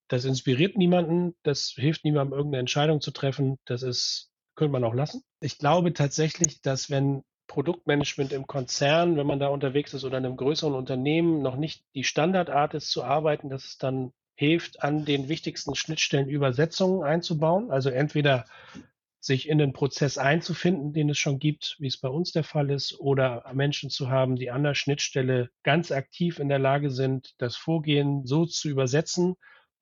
[0.09, 4.95] das inspiriert niemanden, das hilft niemandem, irgendeine Entscheidung zu treffen, das ist, könnte man auch
[4.95, 5.23] lassen.
[5.41, 10.25] Ich glaube tatsächlich, dass wenn Produktmanagement im Konzern, wenn man da unterwegs ist oder in
[10.25, 15.05] einem größeren Unternehmen, noch nicht die Standardart ist zu arbeiten, dass es dann hilft, an
[15.05, 17.71] den wichtigsten Schnittstellen Übersetzungen einzubauen.
[17.71, 18.47] Also entweder
[19.21, 22.71] sich in den Prozess einzufinden, den es schon gibt, wie es bei uns der Fall
[22.71, 27.35] ist, oder Menschen zu haben, die an der Schnittstelle ganz aktiv in der Lage sind,
[27.39, 29.35] das Vorgehen so zu übersetzen,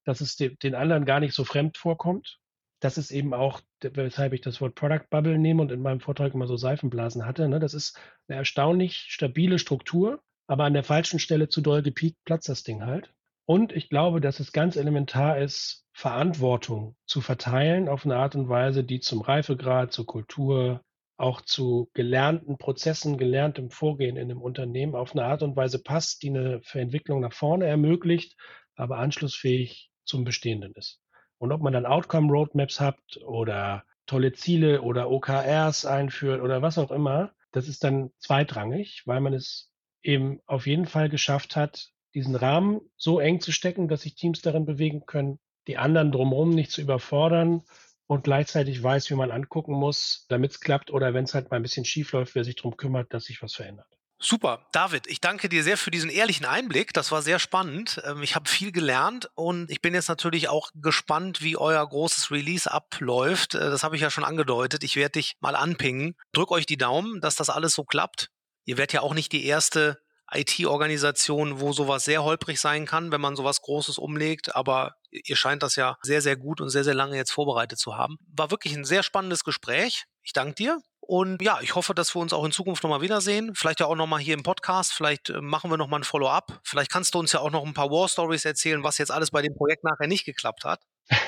[0.05, 2.39] dass es den anderen gar nicht so fremd vorkommt.
[2.79, 6.33] Das ist eben auch, weshalb ich das Wort Product Bubble nehme und in meinem Vortrag
[6.33, 7.47] immer so Seifenblasen hatte.
[7.49, 7.59] Ne?
[7.59, 12.49] Das ist eine erstaunlich stabile Struktur, aber an der falschen Stelle zu doll gepiekt platzt
[12.49, 13.13] das Ding halt.
[13.47, 18.49] Und ich glaube, dass es ganz elementar ist, Verantwortung zu verteilen auf eine Art und
[18.49, 20.81] Weise, die zum Reifegrad, zur Kultur,
[21.15, 26.23] auch zu gelernten Prozessen, gelerntem Vorgehen in einem Unternehmen auf eine Art und Weise passt,
[26.23, 28.35] die eine Verentwicklung nach vorne ermöglicht,
[28.75, 30.99] aber anschlussfähig zum Bestehenden ist.
[31.37, 36.77] Und ob man dann Outcome Roadmaps hat oder tolle Ziele oder OKRs einführt oder was
[36.77, 39.71] auch immer, das ist dann zweitrangig, weil man es
[40.01, 44.41] eben auf jeden Fall geschafft hat, diesen Rahmen so eng zu stecken, dass sich Teams
[44.41, 45.37] darin bewegen können,
[45.67, 47.61] die anderen drumherum nicht zu überfordern
[48.07, 51.57] und gleichzeitig weiß, wie man angucken muss, damit es klappt oder wenn es halt mal
[51.57, 53.85] ein bisschen schief läuft, wer sich darum kümmert, dass sich was verändert.
[54.19, 56.91] Super, David, ich danke dir sehr für diesen ehrlichen Einblick.
[56.91, 58.01] Das war sehr spannend.
[58.03, 62.31] Ähm, ich habe viel gelernt und ich bin jetzt natürlich auch gespannt, wie euer großes
[62.31, 63.53] Release abläuft.
[63.53, 64.83] Äh, das habe ich ja schon angedeutet.
[64.83, 66.15] Ich werde dich mal anpingen.
[66.31, 68.31] Drück euch die Daumen, dass das alles so klappt.
[68.65, 69.99] Ihr werdet ja auch nicht die erste
[70.31, 74.55] IT-Organisation, wo sowas sehr holprig sein kann, wenn man sowas Großes umlegt.
[74.55, 77.95] Aber ihr scheint das ja sehr, sehr gut und sehr, sehr lange jetzt vorbereitet zu
[77.95, 78.17] haben.
[78.27, 80.05] War wirklich ein sehr spannendes Gespräch.
[80.23, 80.81] Ich danke dir.
[80.99, 83.55] Und ja, ich hoffe, dass wir uns auch in Zukunft nochmal wiedersehen.
[83.55, 84.91] Vielleicht ja auch nochmal hier im Podcast.
[84.91, 86.59] Vielleicht äh, machen wir nochmal ein Follow-up.
[86.63, 89.41] Vielleicht kannst du uns ja auch noch ein paar War-Stories erzählen, was jetzt alles bei
[89.41, 90.81] dem Projekt nachher nicht geklappt hat.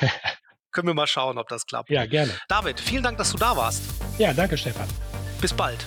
[0.71, 1.89] Können wir mal schauen, ob das klappt.
[1.89, 2.37] Ja, gerne.
[2.49, 3.83] David, vielen Dank, dass du da warst.
[4.17, 4.87] Ja, danke, Stefan.
[5.39, 5.85] Bis bald.